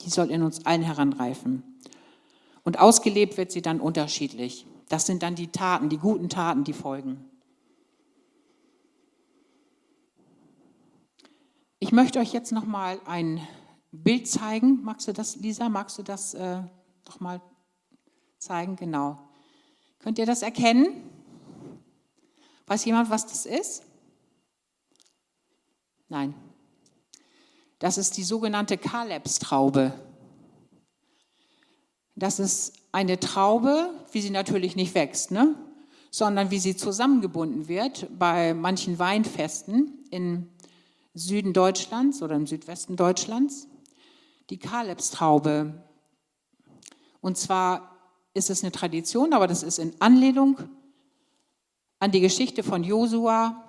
Die 0.00 0.10
soll 0.10 0.30
in 0.30 0.42
uns 0.42 0.64
allen 0.64 0.82
heranreifen. 0.82 1.62
Und 2.64 2.78
ausgelebt 2.78 3.36
wird 3.36 3.52
sie 3.52 3.62
dann 3.62 3.80
unterschiedlich. 3.80 4.66
Das 4.88 5.06
sind 5.06 5.22
dann 5.22 5.34
die 5.34 5.48
Taten, 5.48 5.88
die 5.88 5.98
guten 5.98 6.28
Taten, 6.28 6.64
die 6.64 6.72
folgen. 6.72 7.24
Ich 11.78 11.92
möchte 11.92 12.18
euch 12.18 12.32
jetzt 12.32 12.52
noch 12.52 12.64
mal 12.64 13.00
ein 13.06 13.40
Bild 13.90 14.28
zeigen. 14.28 14.82
Magst 14.84 15.08
du 15.08 15.12
das, 15.12 15.36
Lisa? 15.36 15.68
Magst 15.68 15.98
du 15.98 16.02
das 16.02 16.34
äh, 16.34 16.62
noch 17.06 17.20
mal 17.20 17.42
zeigen? 18.38 18.76
Genau. 18.76 19.18
Könnt 20.02 20.18
ihr 20.18 20.26
das 20.26 20.42
erkennen? 20.42 20.88
Weiß 22.66 22.84
jemand, 22.84 23.08
was 23.08 23.26
das 23.26 23.46
ist? 23.46 23.84
Nein. 26.08 26.34
Das 27.78 27.98
ist 27.98 28.16
die 28.16 28.24
sogenannte 28.24 28.78
Kalebstraube. 28.78 29.92
Das 32.14 32.38
ist 32.38 32.74
eine 32.92 33.18
Traube, 33.18 33.90
wie 34.12 34.20
sie 34.20 34.30
natürlich 34.30 34.76
nicht 34.76 34.94
wächst, 34.94 35.30
ne? 35.30 35.54
sondern 36.10 36.50
wie 36.50 36.58
sie 36.58 36.76
zusammengebunden 36.76 37.68
wird 37.68 38.06
bei 38.18 38.52
manchen 38.54 38.98
Weinfesten 38.98 40.04
im 40.10 40.48
Süden 41.14 41.52
Deutschlands 41.52 42.22
oder 42.22 42.36
im 42.36 42.46
Südwesten 42.46 42.96
Deutschlands. 42.96 43.66
Die 44.50 44.58
Kalebstraube. 44.58 45.82
Und 47.20 47.38
zwar 47.38 47.91
ist 48.34 48.50
es 48.50 48.62
eine 48.62 48.72
Tradition, 48.72 49.32
aber 49.32 49.46
das 49.46 49.62
ist 49.62 49.78
in 49.78 49.94
Anlehnung 50.00 50.58
an 51.98 52.10
die 52.10 52.20
Geschichte 52.20 52.62
von 52.62 52.82
Josua 52.82 53.62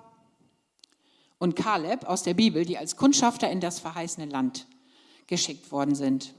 und 1.38 1.56
Kaleb 1.56 2.04
aus 2.04 2.22
der 2.22 2.34
Bibel, 2.34 2.64
die 2.64 2.78
als 2.78 2.96
Kundschafter 2.96 3.50
in 3.50 3.60
das 3.60 3.78
verheißene 3.78 4.26
Land 4.26 4.66
geschickt 5.26 5.70
worden 5.70 5.94
sind. 5.94 6.34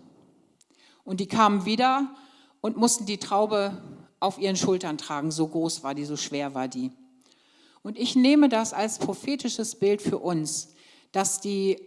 Und 1.04 1.20
die 1.20 1.28
kamen 1.28 1.66
wieder 1.66 2.16
und 2.62 2.78
mussten 2.78 3.06
die 3.06 3.20
Traube 3.20 3.82
auf 4.20 4.40
ihren 4.40 4.56
Schultern 4.56 4.98
tragen. 4.98 5.32
So 5.32 5.48
groß 5.48 5.84
war 5.84 5.94
die, 5.94 6.06
so 6.06 6.18
schwer 6.18 6.54
war 6.54 6.68
die. 6.68 6.92
Und 7.84 7.98
ich 8.00 8.16
nehme 8.16 8.50
das 8.50 8.74
als 8.74 8.98
prophetisches 8.98 9.76
Bild 9.76 10.02
für 10.02 10.18
uns, 10.18 10.74
dass, 11.12 11.40
die, 11.40 11.80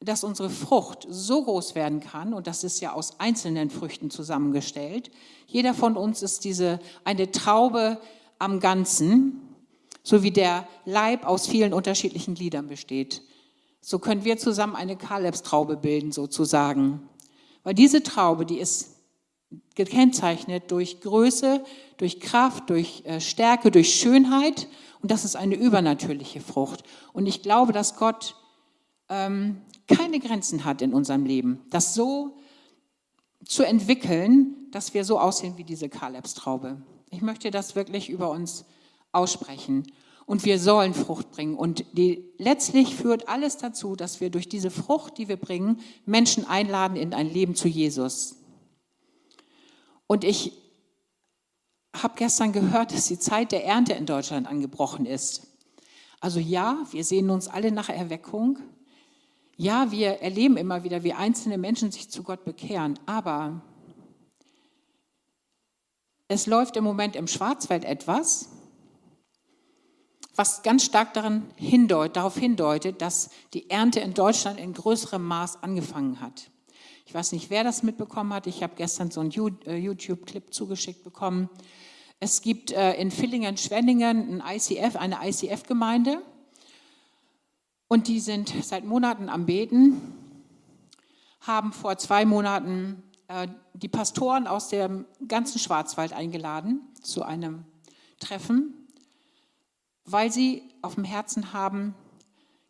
dass 0.00 0.24
unsere 0.24 0.50
Frucht 0.50 1.06
so 1.08 1.42
groß 1.42 1.74
werden 1.74 2.00
kann, 2.00 2.34
und 2.34 2.46
das 2.46 2.64
ist 2.64 2.80
ja 2.80 2.92
aus 2.92 3.18
einzelnen 3.18 3.70
Früchten 3.70 4.10
zusammengestellt. 4.10 5.10
Jeder 5.46 5.74
von 5.74 5.96
uns 5.96 6.22
ist 6.22 6.44
diese, 6.44 6.80
eine 7.04 7.30
Traube 7.30 7.98
am 8.38 8.60
Ganzen, 8.60 9.40
so 10.02 10.22
wie 10.22 10.30
der 10.30 10.68
Leib 10.84 11.26
aus 11.26 11.46
vielen 11.46 11.72
unterschiedlichen 11.72 12.34
Gliedern 12.34 12.68
besteht. 12.68 13.22
So 13.80 13.98
können 13.98 14.24
wir 14.24 14.36
zusammen 14.36 14.76
eine 14.76 14.96
Kalebstraube 14.96 15.76
bilden, 15.76 16.12
sozusagen. 16.12 17.08
Weil 17.64 17.74
diese 17.74 18.02
Traube, 18.02 18.44
die 18.44 18.58
ist 18.58 18.96
gekennzeichnet 19.74 20.70
durch 20.70 21.00
Größe, 21.00 21.64
durch 21.96 22.20
Kraft, 22.20 22.70
durch 22.70 23.02
äh, 23.04 23.20
Stärke, 23.20 23.70
durch 23.70 23.94
Schönheit. 23.94 24.68
Und 25.02 25.10
das 25.10 25.24
ist 25.24 25.36
eine 25.36 25.54
übernatürliche 25.54 26.40
Frucht. 26.40 26.82
Und 27.12 27.26
ich 27.26 27.42
glaube, 27.42 27.72
dass 27.72 27.96
Gott 27.96 28.34
ähm, 29.08 29.62
keine 29.86 30.18
Grenzen 30.20 30.64
hat 30.64 30.82
in 30.82 30.92
unserem 30.92 31.24
Leben, 31.24 31.60
das 31.70 31.94
so 31.94 32.36
zu 33.44 33.62
entwickeln, 33.62 34.68
dass 34.70 34.94
wir 34.94 35.04
so 35.04 35.20
aussehen 35.20 35.56
wie 35.56 35.64
diese 35.64 35.88
Kalebstraube. 35.88 36.82
Ich 37.10 37.22
möchte 37.22 37.50
das 37.50 37.76
wirklich 37.76 38.08
über 38.10 38.30
uns 38.30 38.64
aussprechen. 39.12 39.84
Und 40.26 40.44
wir 40.44 40.58
sollen 40.58 40.92
Frucht 40.92 41.30
bringen. 41.30 41.54
Und 41.54 41.84
die, 41.92 42.24
letztlich 42.36 42.96
führt 42.96 43.28
alles 43.28 43.58
dazu, 43.58 43.94
dass 43.94 44.20
wir 44.20 44.28
durch 44.28 44.48
diese 44.48 44.72
Frucht, 44.72 45.18
die 45.18 45.28
wir 45.28 45.36
bringen, 45.36 45.80
Menschen 46.04 46.44
einladen 46.44 46.96
in 46.96 47.14
ein 47.14 47.32
Leben 47.32 47.54
zu 47.54 47.68
Jesus. 47.68 48.36
Und 50.08 50.24
ich 50.24 50.52
habe 52.02 52.14
gestern 52.16 52.52
gehört, 52.52 52.92
dass 52.92 53.06
die 53.06 53.18
Zeit 53.18 53.52
der 53.52 53.64
Ernte 53.64 53.92
in 53.92 54.04
Deutschland 54.04 54.48
angebrochen 54.48 55.06
ist. 55.06 55.46
Also 56.20 56.40
ja, 56.40 56.84
wir 56.90 57.04
sehen 57.04 57.30
uns 57.30 57.46
alle 57.46 57.70
nach 57.70 57.88
Erweckung. 57.88 58.58
Ja, 59.56 59.90
wir 59.90 60.20
erleben 60.20 60.58
immer 60.58 60.84
wieder, 60.84 61.02
wie 61.02 61.14
einzelne 61.14 61.56
Menschen 61.56 61.90
sich 61.90 62.10
zu 62.10 62.22
Gott 62.22 62.44
bekehren. 62.44 62.98
Aber 63.06 63.62
es 66.28 66.46
läuft 66.46 66.76
im 66.76 66.84
Moment 66.84 67.16
im 67.16 67.26
Schwarzwald 67.26 67.84
etwas, 67.84 68.50
was 70.34 70.62
ganz 70.62 70.84
stark 70.84 71.14
daran 71.14 71.48
hindeutet, 71.56 72.16
darauf 72.16 72.36
hindeutet, 72.36 73.00
dass 73.00 73.30
die 73.54 73.70
Ernte 73.70 74.00
in 74.00 74.12
Deutschland 74.12 74.60
in 74.60 74.74
größerem 74.74 75.24
Maß 75.24 75.62
angefangen 75.62 76.20
hat. 76.20 76.50
Ich 77.06 77.14
weiß 77.14 77.32
nicht, 77.32 77.48
wer 77.48 77.64
das 77.64 77.82
mitbekommen 77.82 78.34
hat. 78.34 78.46
Ich 78.46 78.62
habe 78.62 78.74
gestern 78.76 79.10
so 79.10 79.20
einen 79.20 79.30
äh, 79.64 79.76
YouTube-Clip 79.76 80.52
zugeschickt 80.52 81.02
bekommen. 81.04 81.48
Es 82.20 82.42
gibt 82.42 82.72
äh, 82.72 82.94
in 82.94 83.10
Villingen-Schwenningen 83.10 84.42
ein 84.42 84.56
ICF, 84.56 84.96
eine 84.96 85.18
ICF-Gemeinde. 85.22 86.20
Und 87.88 88.08
die 88.08 88.20
sind 88.20 88.52
seit 88.62 88.84
Monaten 88.84 89.28
am 89.28 89.46
Beten, 89.46 90.00
haben 91.40 91.72
vor 91.72 91.96
zwei 91.98 92.24
Monaten 92.24 93.02
äh, 93.28 93.46
die 93.74 93.88
Pastoren 93.88 94.46
aus 94.46 94.68
dem 94.68 95.04
ganzen 95.28 95.60
Schwarzwald 95.60 96.12
eingeladen 96.12 96.80
zu 97.00 97.22
einem 97.22 97.64
Treffen, 98.18 98.88
weil 100.04 100.32
sie 100.32 100.62
auf 100.82 100.96
dem 100.96 101.04
Herzen 101.04 101.52
haben, 101.52 101.94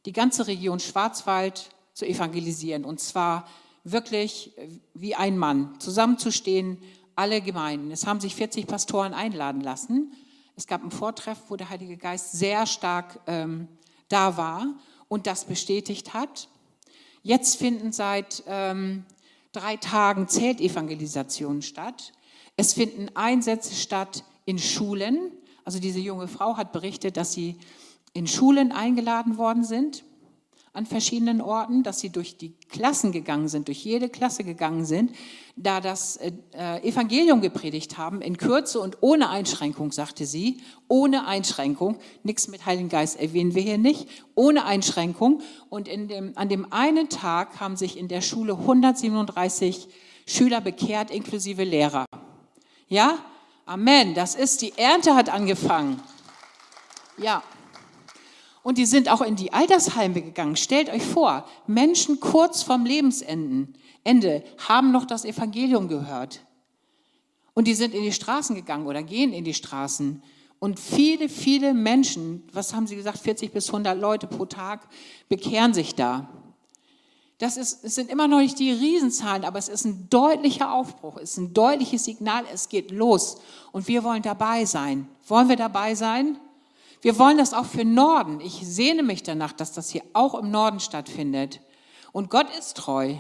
die 0.05 0.13
ganze 0.13 0.47
Region 0.47 0.81
Schwarzwald 0.81 1.71
zu 1.95 2.07
evangelisieren. 2.07 2.85
Und 2.85 3.01
zwar 3.01 3.47
wirklich 3.85 4.57
äh, 4.59 4.69
wie 4.93 5.15
ein 5.15 5.39
Mann 5.39 5.81
zusammenzustehen, 5.81 6.79
alle 7.15 7.41
Gemeinden. 7.41 7.91
Es 7.91 8.07
haben 8.07 8.21
sich 8.21 8.35
40 8.35 8.67
Pastoren 8.67 9.15
einladen 9.15 9.63
lassen. 9.63 10.13
Es 10.57 10.67
gab 10.67 10.83
einen 10.83 10.91
Vortreff, 10.91 11.39
wo 11.49 11.57
der 11.57 11.71
Heilige 11.71 11.97
Geist 11.97 12.33
sehr 12.33 12.67
stark 12.67 13.21
ähm, 13.27 13.69
da 14.09 14.37
war 14.37 14.67
und 15.09 15.27
das 15.27 15.45
bestätigt 15.45 16.15
hat. 16.15 16.49
Jetzt 17.23 17.57
finden 17.57 17.93
seit 17.93 18.43
ähm, 18.47 19.05
drei 19.53 19.77
Tagen 19.77 20.29
Zeltevangelisationen 20.29 21.63
statt. 21.63 22.13
Es 22.57 22.73
finden 22.73 23.15
Einsätze 23.15 23.75
statt 23.75 24.25
in 24.45 24.59
Schulen. 24.59 25.33
Also 25.65 25.79
diese 25.81 25.99
junge 26.01 26.29
Frau 26.29 26.57
hat 26.57 26.73
berichtet, 26.73 27.17
dass 27.17 27.33
sie 27.33 27.57
in 28.13 28.27
Schulen 28.27 28.73
eingeladen 28.73 29.37
worden 29.37 29.65
sind 29.65 30.05
an 30.77 30.85
verschiedenen 30.85 31.41
Orten, 31.41 31.83
dass 31.83 32.01
sie 32.01 32.11
durch 32.11 32.37
die 32.37 32.53
Klassen 32.69 33.11
gegangen 33.11 33.49
sind, 33.49 33.69
durch 33.69 33.83
jede 33.83 34.11
Klasse 34.11 34.45
gegangen 34.45 34.85
sind, 34.85 35.13
da 35.57 35.81
das 35.81 36.19
äh, 36.19 36.33
Evangelium 36.83 37.41
gepredigt 37.41 37.97
haben, 37.97 38.21
in 38.21 38.37
Kürze 38.37 38.79
und 38.81 38.99
ohne 39.01 39.31
Einschränkung, 39.31 39.91
sagte 39.91 40.27
sie, 40.27 40.59
ohne 40.87 41.27
Einschränkung, 41.27 41.97
nichts 42.23 42.49
mit 42.49 42.67
Heiligen 42.67 42.91
Geist 42.91 43.19
erwähnen 43.19 43.55
wir 43.55 43.63
hier 43.63 43.79
nicht, 43.79 44.07
ohne 44.35 44.67
Einschränkung. 44.67 45.41
Und 45.71 45.87
dem, 45.87 46.33
an 46.35 46.51
dem 46.51 46.71
einen 46.73 47.09
Tag 47.09 47.59
haben 47.59 47.77
sich 47.77 47.99
in 47.99 48.09
der 48.09 48.21
Schule 48.21 48.53
137 48.53 49.89
Schüler 50.27 50.61
bekehrt, 50.61 51.11
inklusive 51.11 51.65
Lehrer. 51.65 52.05
Ja, 52.89 53.19
Amen, 53.69 54.15
das 54.15 54.37
ist, 54.37 54.63
die 54.63 54.75
Ernte 54.77 55.17
hat 55.17 55.29
angefangen. 55.29 56.01
Ja, 57.19 57.43
und 58.67 58.79
die 58.79 58.85
sind 58.85 59.09
auch 59.09 59.21
in 59.21 59.37
die 59.37 59.53
Altersheime 59.53 60.21
gegangen. 60.21 60.57
Stellt 60.57 60.91
euch 60.91 61.05
vor, 61.05 61.47
Menschen 61.69 62.19
kurz 62.19 62.65
vorm 62.65 62.85
Lebensende 62.85 63.69
Ende, 64.03 64.43
haben 64.67 64.91
noch 64.91 65.05
das 65.05 65.25
Evangelium 65.25 65.87
gehört. 65.87 66.41
Und 67.55 67.69
die 67.69 67.75
sind 67.75 67.95
in 67.95 68.03
die 68.03 68.11
Straßen 68.11 68.57
gegangen 68.57 68.89
oder 68.89 69.05
gehen 69.05 69.33
in 69.33 69.45
die 69.45 69.55
Straßen. 69.55 70.21
Und 70.59 70.81
viele, 70.81 71.29
viele 71.29 71.75
Menschen, 71.75 72.43
was 72.53 72.75
haben 72.75 72.89
sie 72.89 72.97
gesagt, 72.97 73.19
40 73.19 73.53
bis 73.53 73.69
100 73.69 73.97
Leute 74.01 74.27
pro 74.27 74.47
Tag, 74.47 74.89
bekehren 75.29 75.73
sich 75.73 75.95
da. 75.95 76.29
Das 77.39 77.57
ist, 77.57 77.85
es 77.85 77.95
sind 77.95 78.11
immer 78.11 78.27
noch 78.27 78.39
nicht 78.39 78.59
die 78.59 78.73
Riesenzahlen, 78.73 79.45
aber 79.45 79.61
es 79.61 79.69
ist 79.69 79.85
ein 79.85 80.09
deutlicher 80.11 80.73
Aufbruch, 80.73 81.19
es 81.19 81.33
ist 81.33 81.39
ein 81.39 81.55
deutliches 81.55 82.05
Signal, 82.05 82.43
es 82.53 82.69
geht 82.69 82.91
los. 82.91 83.37
Und 83.71 83.87
wir 83.87 84.03
wollen 84.03 84.23
dabei 84.23 84.65
sein. 84.65 85.07
Wollen 85.29 85.49
wir 85.49 85.57
dabei 85.57 85.95
sein? 85.95 86.41
Wir 87.03 87.19
wollen 87.19 87.39
das 87.39 87.53
auch 87.53 87.67
für 87.67 87.85
Norden. 87.85 88.41
Ich 88.41 88.61
sehne 88.67 89.03
mich 89.03 89.23
danach, 89.23 89.53
dass 89.53 89.73
das 89.73 89.91
hier 89.91 90.03
auch 90.13 90.35
im 90.35 90.51
Norden 90.51 90.81
stattfindet. 90.81 91.61
Und 92.13 92.31
Gott 92.31 92.47
ist 92.59 92.77
treu. 92.77 93.17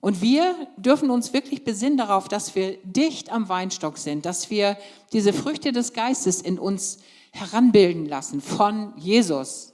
Und 0.00 0.20
wir 0.20 0.54
dürfen 0.76 1.10
uns 1.10 1.32
wirklich 1.32 1.64
besinnen 1.64 1.96
darauf, 1.96 2.28
dass 2.28 2.54
wir 2.54 2.76
dicht 2.84 3.32
am 3.32 3.48
Weinstock 3.48 3.96
sind, 3.96 4.26
dass 4.26 4.50
wir 4.50 4.76
diese 5.14 5.32
Früchte 5.32 5.72
des 5.72 5.94
Geistes 5.94 6.42
in 6.42 6.58
uns 6.58 6.98
heranbilden 7.30 8.06
lassen 8.06 8.40
von 8.40 8.92
Jesus, 8.96 9.72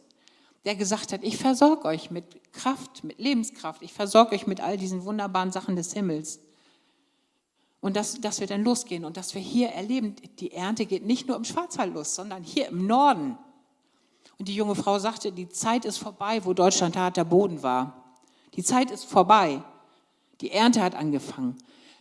der 0.65 0.77
gesagt 0.77 1.13
hat, 1.13 1.25
ich 1.25 1.37
versorge 1.37 1.85
euch 1.87 2.11
mit 2.11 2.53
Kraft, 2.53 3.03
mit 3.03 3.19
Lebenskraft, 3.19 3.83
ich 3.83 3.93
versorge 3.93 4.35
euch 4.35 4.47
mit 4.47 4.61
all 4.61 4.77
diesen 4.77 5.05
wunderbaren 5.05 5.53
Sachen 5.53 5.77
des 5.77 5.93
Himmels. 5.93 6.39
Und 7.81 7.97
dass, 7.97 8.21
dass 8.21 8.41
wir 8.41 8.47
dann 8.47 8.63
losgehen 8.63 9.05
und 9.05 9.17
dass 9.17 9.35
wir 9.35 9.41
hier 9.41 9.71
erleben, 9.71 10.15
die 10.39 10.53
Ernte 10.53 10.85
geht 10.85 11.07
nicht 11.07 11.27
nur 11.27 11.37
im 11.37 11.45
Schwarzwald 11.45 11.95
los, 11.95 12.15
sondern 12.15 12.43
hier 12.43 12.69
im 12.69 12.87
Norden. 12.87 13.39
Und 14.39 14.49
die 14.49 14.55
junge 14.55 14.75
Frau 14.75 14.99
sagte, 14.99 15.33
die 15.33 15.49
Zeit 15.49 15.85
ist 15.85 15.99
vorbei, 15.99 16.45
wo 16.45 16.53
Deutschland 16.53 16.97
harter 16.97 17.25
Boden 17.25 17.63
war. 17.63 18.17
Die 18.55 18.63
Zeit 18.63 18.91
ist 18.91 19.05
vorbei. 19.05 19.63
Die 20.41 20.51
Ernte 20.51 20.83
hat 20.83 20.95
angefangen. 20.95 21.57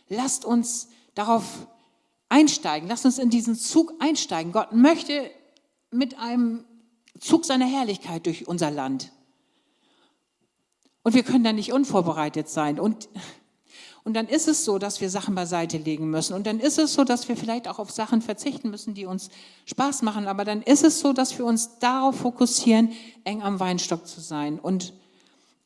Lasst 0.08 0.44
uns 0.44 0.88
darauf 1.14 1.66
einsteigen. 2.28 2.88
Lasst 2.88 3.04
uns 3.04 3.18
in 3.18 3.30
diesen 3.30 3.54
Zug 3.54 3.94
einsteigen. 4.00 4.52
Gott 4.52 4.72
möchte 4.72 5.30
mit 5.90 6.18
einem 6.18 6.64
Zug 7.18 7.44
seiner 7.44 7.66
Herrlichkeit 7.66 8.26
durch 8.26 8.48
unser 8.48 8.70
Land. 8.70 9.12
Und 11.02 11.14
wir 11.14 11.22
können 11.22 11.44
da 11.44 11.52
nicht 11.52 11.72
unvorbereitet 11.72 12.48
sein. 12.48 12.78
Und 12.78 13.08
Und 14.02 14.14
dann 14.14 14.26
ist 14.26 14.48
es 14.48 14.64
so, 14.64 14.78
dass 14.78 15.00
wir 15.00 15.10
Sachen 15.10 15.34
beiseite 15.34 15.76
legen 15.76 16.10
müssen. 16.10 16.34
Und 16.34 16.46
dann 16.46 16.58
ist 16.58 16.78
es 16.78 16.94
so, 16.94 17.04
dass 17.04 17.28
wir 17.28 17.36
vielleicht 17.36 17.68
auch 17.68 17.78
auf 17.78 17.90
Sachen 17.90 18.22
verzichten 18.22 18.70
müssen, 18.70 18.94
die 18.94 19.04
uns 19.04 19.28
Spaß 19.66 20.02
machen. 20.02 20.26
Aber 20.26 20.44
dann 20.44 20.62
ist 20.62 20.84
es 20.84 21.00
so, 21.00 21.12
dass 21.12 21.36
wir 21.38 21.44
uns 21.44 21.78
darauf 21.78 22.16
fokussieren, 22.16 22.92
eng 23.24 23.42
am 23.42 23.60
Weinstock 23.60 24.06
zu 24.06 24.20
sein 24.20 24.58
und 24.58 24.94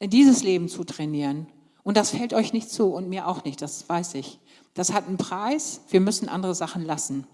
dieses 0.00 0.42
Leben 0.42 0.68
zu 0.68 0.82
trainieren. 0.84 1.46
Und 1.84 1.96
das 1.96 2.10
fällt 2.10 2.34
euch 2.34 2.52
nicht 2.52 2.70
zu 2.70 2.86
und 2.86 3.08
mir 3.08 3.28
auch 3.28 3.44
nicht, 3.44 3.62
das 3.62 3.88
weiß 3.88 4.14
ich. 4.14 4.40
Das 4.74 4.92
hat 4.92 5.06
einen 5.06 5.18
Preis, 5.18 5.80
wir 5.90 6.00
müssen 6.00 6.28
andere 6.28 6.54
Sachen 6.54 6.84
lassen. 6.84 7.26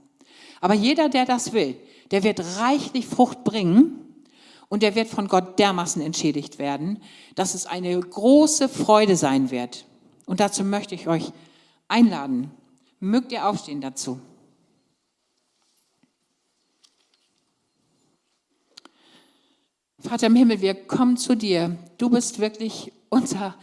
Aber 0.61 0.75
jeder, 0.75 1.09
der 1.09 1.25
das 1.25 1.53
will, 1.55 1.77
der 2.11 2.23
wird 2.23 2.41
reichlich 2.59 3.07
Frucht 3.07 3.45
bringen 3.45 4.25
und 4.69 4.83
der 4.83 4.95
wird 4.95 5.09
von 5.09 5.29
Gott 5.29 5.59
dermaßen 5.59 6.03
entschädigt 6.03 6.59
werden, 6.59 7.03
dass 7.35 7.55
es 7.55 7.65
eine 7.65 7.99
große 7.99 8.69
Freude 8.69 9.17
sein 9.17 9.51
wird. 9.51 9.87
Und 10.31 10.39
dazu 10.39 10.63
möchte 10.63 10.95
ich 10.95 11.09
euch 11.09 11.33
einladen. 11.89 12.53
Mögt 13.01 13.33
ihr 13.33 13.49
aufstehen 13.49 13.81
dazu? 13.81 14.21
Vater 19.99 20.29
im 20.29 20.37
Himmel, 20.37 20.61
wir 20.61 20.87
kommen 20.87 21.17
zu 21.17 21.35
dir. 21.35 21.77
Du 21.99 22.11
bist 22.11 22.39
wirklich 22.39 22.93
unser 23.09 23.57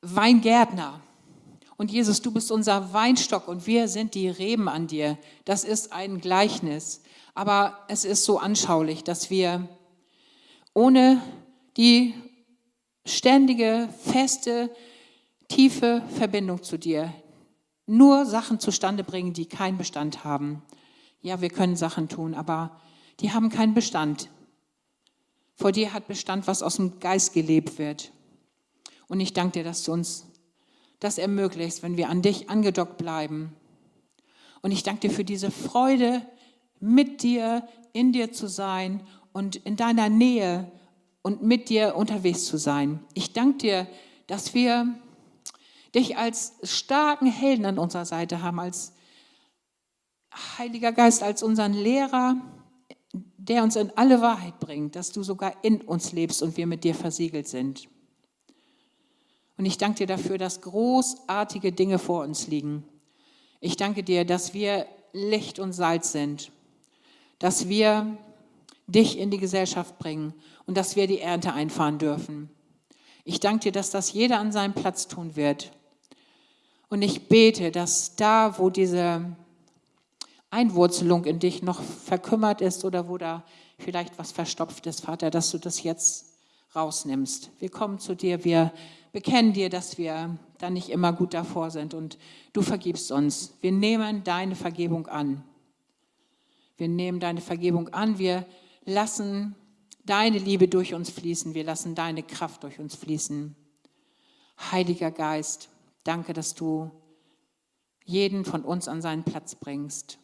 Weingärtner. 0.00 1.02
Und 1.76 1.90
Jesus, 1.90 2.22
du 2.22 2.30
bist 2.30 2.50
unser 2.50 2.94
Weinstock 2.94 3.46
und 3.46 3.66
wir 3.66 3.88
sind 3.88 4.14
die 4.14 4.30
Reben 4.30 4.70
an 4.70 4.86
dir. 4.86 5.18
Das 5.44 5.64
ist 5.64 5.92
ein 5.92 6.22
Gleichnis. 6.22 7.02
Aber 7.34 7.84
es 7.88 8.06
ist 8.06 8.24
so 8.24 8.38
anschaulich, 8.38 9.04
dass 9.04 9.28
wir 9.28 9.68
ohne 10.72 11.20
die 11.76 12.14
ständige, 13.04 13.90
feste, 14.02 14.70
tiefe 15.48 16.02
Verbindung 16.16 16.62
zu 16.62 16.78
dir 16.78 17.12
nur 17.88 18.26
Sachen 18.26 18.60
zustande 18.60 19.02
bringen, 19.02 19.32
die 19.32 19.46
keinen 19.46 19.78
Bestand 19.78 20.22
haben. 20.22 20.62
Ja, 21.22 21.40
wir 21.40 21.48
können 21.48 21.74
Sachen 21.74 22.08
tun, 22.08 22.34
aber 22.34 22.78
die 23.20 23.32
haben 23.32 23.48
keinen 23.48 23.74
Bestand. 23.74 24.28
Vor 25.54 25.72
dir 25.72 25.92
hat 25.92 26.06
Bestand, 26.06 26.46
was 26.46 26.62
aus 26.62 26.76
dem 26.76 27.00
Geist 27.00 27.32
gelebt 27.32 27.78
wird. 27.78 28.12
Und 29.08 29.20
ich 29.20 29.32
danke 29.32 29.60
dir, 29.60 29.64
dass 29.64 29.82
du 29.82 29.92
uns 29.92 30.26
das 31.00 31.16
ermöglichst, 31.16 31.82
wenn 31.82 31.96
wir 31.96 32.10
an 32.10 32.22
dich 32.22 32.50
angedockt 32.50 32.98
bleiben. 32.98 33.56
Und 34.60 34.70
ich 34.70 34.82
danke 34.82 35.08
dir 35.08 35.10
für 35.10 35.24
diese 35.24 35.50
Freude, 35.50 36.22
mit 36.80 37.22
dir, 37.22 37.66
in 37.92 38.12
dir 38.12 38.32
zu 38.32 38.48
sein 38.48 39.02
und 39.32 39.56
in 39.56 39.76
deiner 39.76 40.10
Nähe 40.10 40.70
und 41.22 41.42
mit 41.42 41.70
dir 41.70 41.96
unterwegs 41.96 42.44
zu 42.44 42.58
sein. 42.58 43.00
Ich 43.14 43.32
danke 43.32 43.58
dir, 43.58 43.86
dass 44.26 44.54
wir 44.54 44.94
dich 45.94 46.16
als 46.16 46.54
starken 46.62 47.30
Helden 47.30 47.64
an 47.64 47.78
unserer 47.78 48.04
Seite 48.04 48.42
haben, 48.42 48.60
als 48.60 48.92
Heiliger 50.58 50.92
Geist, 50.92 51.22
als 51.22 51.42
unseren 51.42 51.72
Lehrer, 51.72 52.36
der 53.12 53.62
uns 53.62 53.76
in 53.76 53.90
alle 53.96 54.20
Wahrheit 54.20 54.60
bringt, 54.60 54.94
dass 54.94 55.10
du 55.10 55.22
sogar 55.22 55.52
in 55.64 55.80
uns 55.80 56.12
lebst 56.12 56.42
und 56.42 56.56
wir 56.56 56.66
mit 56.66 56.84
dir 56.84 56.94
versiegelt 56.94 57.48
sind. 57.48 57.88
Und 59.56 59.64
ich 59.64 59.78
danke 59.78 59.98
dir 59.98 60.06
dafür, 60.06 60.38
dass 60.38 60.60
großartige 60.60 61.72
Dinge 61.72 61.98
vor 61.98 62.22
uns 62.22 62.46
liegen. 62.46 62.84
Ich 63.60 63.76
danke 63.76 64.02
dir, 64.04 64.24
dass 64.24 64.54
wir 64.54 64.86
Licht 65.12 65.58
und 65.58 65.72
Salz 65.72 66.12
sind, 66.12 66.52
dass 67.38 67.68
wir 67.68 68.18
dich 68.86 69.18
in 69.18 69.30
die 69.30 69.38
Gesellschaft 69.38 69.98
bringen 69.98 70.34
und 70.66 70.76
dass 70.76 70.94
wir 70.94 71.06
die 71.06 71.20
Ernte 71.20 71.52
einfahren 71.54 71.98
dürfen. 71.98 72.50
Ich 73.24 73.40
danke 73.40 73.64
dir, 73.64 73.72
dass 73.72 73.90
das 73.90 74.12
jeder 74.12 74.38
an 74.38 74.52
seinem 74.52 74.74
Platz 74.74 75.08
tun 75.08 75.34
wird 75.34 75.72
und 76.88 77.02
ich 77.02 77.28
bete, 77.28 77.70
dass 77.70 78.16
da, 78.16 78.58
wo 78.58 78.70
diese 78.70 79.36
Einwurzelung 80.50 81.24
in 81.24 81.38
dich 81.38 81.62
noch 81.62 81.82
verkümmert 81.82 82.60
ist 82.60 82.84
oder 82.84 83.08
wo 83.08 83.18
da 83.18 83.44
vielleicht 83.78 84.18
was 84.18 84.32
verstopft 84.32 84.86
ist, 84.86 85.02
Vater, 85.02 85.30
dass 85.30 85.50
du 85.50 85.58
das 85.58 85.82
jetzt 85.82 86.26
rausnimmst. 86.74 87.50
Wir 87.58 87.70
kommen 87.70 87.98
zu 87.98 88.14
dir, 88.14 88.44
wir 88.44 88.72
bekennen 89.12 89.52
dir, 89.52 89.68
dass 89.68 89.98
wir 89.98 90.38
da 90.58 90.70
nicht 90.70 90.88
immer 90.88 91.12
gut 91.12 91.34
davor 91.34 91.70
sind 91.70 91.94
und 91.94 92.18
du 92.52 92.62
vergibst 92.62 93.12
uns. 93.12 93.54
Wir 93.60 93.72
nehmen 93.72 94.24
deine 94.24 94.54
Vergebung 94.54 95.06
an. 95.06 95.44
Wir 96.76 96.88
nehmen 96.88 97.20
deine 97.20 97.40
Vergebung 97.40 97.88
an, 97.88 98.18
wir 98.18 98.46
lassen 98.84 99.56
deine 100.04 100.38
Liebe 100.38 100.68
durch 100.68 100.94
uns 100.94 101.10
fließen, 101.10 101.54
wir 101.54 101.64
lassen 101.64 101.94
deine 101.94 102.22
Kraft 102.22 102.62
durch 102.62 102.78
uns 102.78 102.94
fließen. 102.94 103.56
Heiliger 104.70 105.10
Geist, 105.10 105.68
Danke, 106.08 106.32
dass 106.32 106.54
du 106.54 106.90
jeden 108.02 108.46
von 108.46 108.64
uns 108.64 108.88
an 108.88 109.02
seinen 109.02 109.24
Platz 109.24 109.54
bringst. 109.54 110.18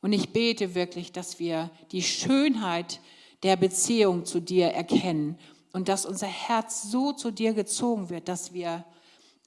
Und 0.00 0.14
ich 0.14 0.32
bete 0.32 0.74
wirklich, 0.74 1.12
dass 1.12 1.38
wir 1.38 1.70
die 1.92 2.02
Schönheit 2.02 3.02
der 3.42 3.56
Beziehung 3.56 4.24
zu 4.24 4.40
dir 4.40 4.68
erkennen 4.68 5.38
und 5.74 5.90
dass 5.90 6.06
unser 6.06 6.28
Herz 6.28 6.84
so 6.84 7.12
zu 7.12 7.30
dir 7.30 7.52
gezogen 7.52 8.08
wird, 8.08 8.26
dass 8.26 8.54
wir 8.54 8.86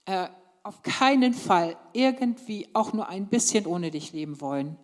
äh, 0.06 0.28
auf 0.62 0.84
keinen 0.84 1.34
Fall 1.34 1.78
irgendwie 1.94 2.68
auch 2.74 2.94
nur 2.94 3.10
ein 3.10 3.26
bisschen 3.26 3.66
ohne 3.66 3.90
dich 3.90 4.14
leben 4.14 4.40
wollen. 4.40 4.78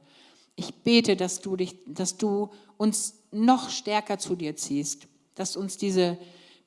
Ich 0.56 0.74
bete, 0.74 1.16
dass 1.16 1.42
du, 1.42 1.58
dich, 1.58 1.76
dass 1.86 2.18
du 2.18 2.50
uns 2.78 3.22
noch 3.30 3.70
stärker 3.70 4.18
zu 4.18 4.36
dir 4.36 4.56
ziehst, 4.56 5.08
dass 5.36 5.56
uns 5.56 5.78
diese 5.78 6.18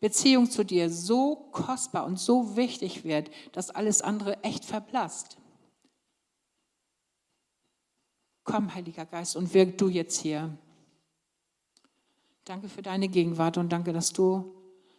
Beziehung 0.01 0.51
zu 0.51 0.64
dir 0.64 0.90
so 0.90 1.36
kostbar 1.53 2.07
und 2.07 2.18
so 2.18 2.57
wichtig 2.57 3.05
wird, 3.05 3.30
dass 3.53 3.70
alles 3.70 4.01
andere 4.01 4.42
echt 4.42 4.64
verblasst. 4.64 5.36
Komm, 8.44 8.74
Heiliger 8.74 9.05
Geist, 9.05 9.36
und 9.36 9.53
wirk 9.55 9.76
du 9.78 9.88
jetzt 9.88 10.20
hier. 10.20 10.57
Danke 12.44 12.68
für 12.68 12.82
deine 12.82 13.09
Gegenwart 13.09 13.59
und 13.59 13.70
danke, 13.70 13.92
dass 13.92 14.12
du 14.12 14.55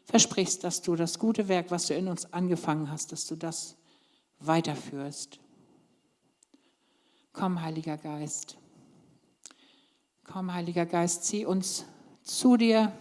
versprichst, 0.06 0.64
dass 0.64 0.82
du 0.82 0.96
das 0.96 1.20
gute 1.20 1.48
Werk, 1.48 1.72
was 1.72 1.88
du 1.88 1.96
in 1.96 2.08
uns 2.08 2.32
angefangen 2.32 2.90
hast, 2.90 3.12
dass 3.12 3.26
du 3.26 3.36
das 3.36 3.76
weiterführst. 4.40 5.40
Komm, 7.34 7.62
Heiliger 7.62 7.98
Geist. 7.98 8.58
Komm, 10.24 10.54
Heiliger 10.54 10.86
Geist, 10.86 11.26
zieh 11.26 11.46
uns 11.46 11.86
zu 12.24 12.56
dir. 12.58 12.94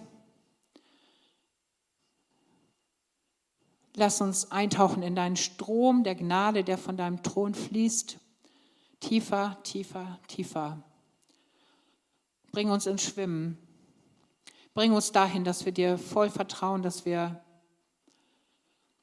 Lass 4.01 4.23
uns 4.23 4.51
eintauchen 4.51 5.03
in 5.03 5.15
deinen 5.15 5.37
Strom 5.37 6.05
der 6.05 6.15
Gnade, 6.15 6.65
der 6.65 6.79
von 6.79 6.97
deinem 6.97 7.23
Thron 7.23 7.55
fließt. 7.55 8.19
Tiefer, 8.99 9.59
tiefer, 9.63 10.19
tiefer. 10.27 10.83
Bring 12.51 12.71
uns 12.71 12.87
ins 12.87 13.03
Schwimmen. 13.03 13.59
Bring 14.73 14.93
uns 14.93 15.13
dahin, 15.13 15.45
dass 15.45 15.67
wir 15.67 15.73
dir 15.73 15.99
voll 15.99 16.31
vertrauen, 16.31 16.81
dass 16.81 17.05
wir 17.05 17.45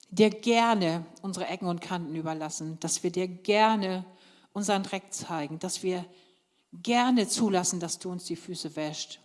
dir 0.10 0.32
gerne 0.32 1.06
unsere 1.22 1.46
Ecken 1.46 1.68
und 1.68 1.80
Kanten 1.80 2.16
überlassen, 2.16 2.80
dass 2.80 3.04
wir 3.04 3.12
dir 3.12 3.28
gerne 3.28 4.04
unseren 4.52 4.82
Dreck 4.82 5.14
zeigen, 5.14 5.60
dass 5.60 5.84
wir 5.84 6.06
gerne 6.74 7.28
zulassen, 7.28 7.80
dass 7.80 8.00
du 8.00 8.10
uns 8.10 8.24
die 8.26 8.36
Füße 8.36 8.76
wäscht, 8.76 9.20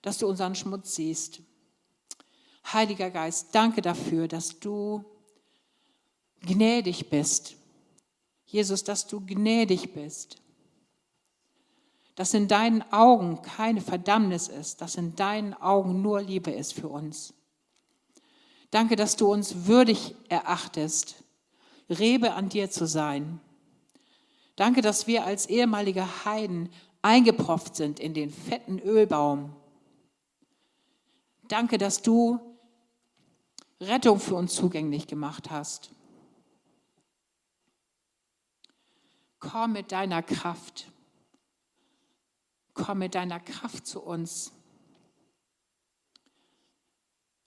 dass 0.00 0.16
du 0.16 0.26
unseren 0.26 0.54
Schmutz 0.54 0.94
siehst. 0.94 1.42
Heiliger 2.72 3.10
Geist, 3.10 3.48
danke 3.52 3.80
dafür, 3.80 4.28
dass 4.28 4.60
du 4.60 5.04
gnädig 6.42 7.08
bist. 7.08 7.56
Jesus, 8.44 8.84
dass 8.84 9.06
du 9.06 9.24
gnädig 9.24 9.92
bist. 9.92 10.36
Dass 12.14 12.34
in 12.34 12.48
deinen 12.48 12.82
Augen 12.92 13.42
keine 13.42 13.80
Verdammnis 13.80 14.48
ist, 14.48 14.80
dass 14.80 14.96
in 14.96 15.14
deinen 15.16 15.54
Augen 15.54 16.02
nur 16.02 16.20
Liebe 16.20 16.50
ist 16.50 16.74
für 16.74 16.88
uns. 16.88 17.34
Danke, 18.70 18.96
dass 18.96 19.16
du 19.16 19.32
uns 19.32 19.66
würdig 19.66 20.14
erachtest, 20.28 21.22
Rebe 21.88 22.34
an 22.34 22.50
dir 22.50 22.70
zu 22.70 22.86
sein. 22.86 23.40
Danke, 24.56 24.82
dass 24.82 25.06
wir 25.06 25.24
als 25.24 25.46
ehemalige 25.46 26.24
Heiden 26.24 26.68
eingepropft 27.00 27.76
sind 27.76 27.98
in 27.98 28.12
den 28.12 28.30
fetten 28.30 28.78
Ölbaum. 28.78 29.54
Danke, 31.48 31.78
dass 31.78 32.02
du 32.02 32.47
Rettung 33.80 34.18
für 34.18 34.34
uns 34.34 34.54
zugänglich 34.54 35.06
gemacht 35.06 35.50
hast. 35.50 35.90
Komm 39.38 39.72
mit 39.72 39.92
deiner 39.92 40.22
Kraft. 40.22 40.90
Komm 42.74 42.98
mit 42.98 43.14
deiner 43.14 43.38
Kraft 43.38 43.86
zu 43.86 44.02
uns. 44.02 44.52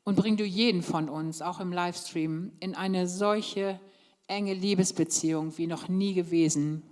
Und 0.04 0.16
bring 0.16 0.38
du 0.38 0.46
jeden 0.46 0.84
von 0.84 1.10
uns, 1.10 1.42
auch 1.42 1.60
im 1.60 1.72
Livestream, 1.72 2.54
in 2.60 2.76
eine 2.76 3.08
solche 3.08 3.80
enge 4.28 4.54
Liebesbeziehung 4.54 5.58
wie 5.58 5.68
noch 5.68 5.90
nie 5.90 6.14
gewesen. 6.14 6.84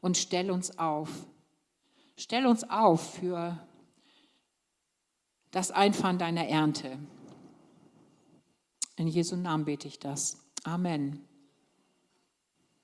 Und 0.00 0.16
stell 0.16 0.50
uns 0.50 0.78
auf 0.78 1.08
Stell 2.16 2.46
uns 2.46 2.68
auf 2.70 3.14
für 3.14 3.58
das 5.50 5.70
Einfahren 5.70 6.18
deiner 6.18 6.46
Ernte. 6.46 6.98
In 8.96 9.08
Jesu 9.08 9.36
Namen 9.36 9.64
bete 9.64 9.88
ich 9.88 9.98
das. 9.98 10.44
Amen. 10.62 11.26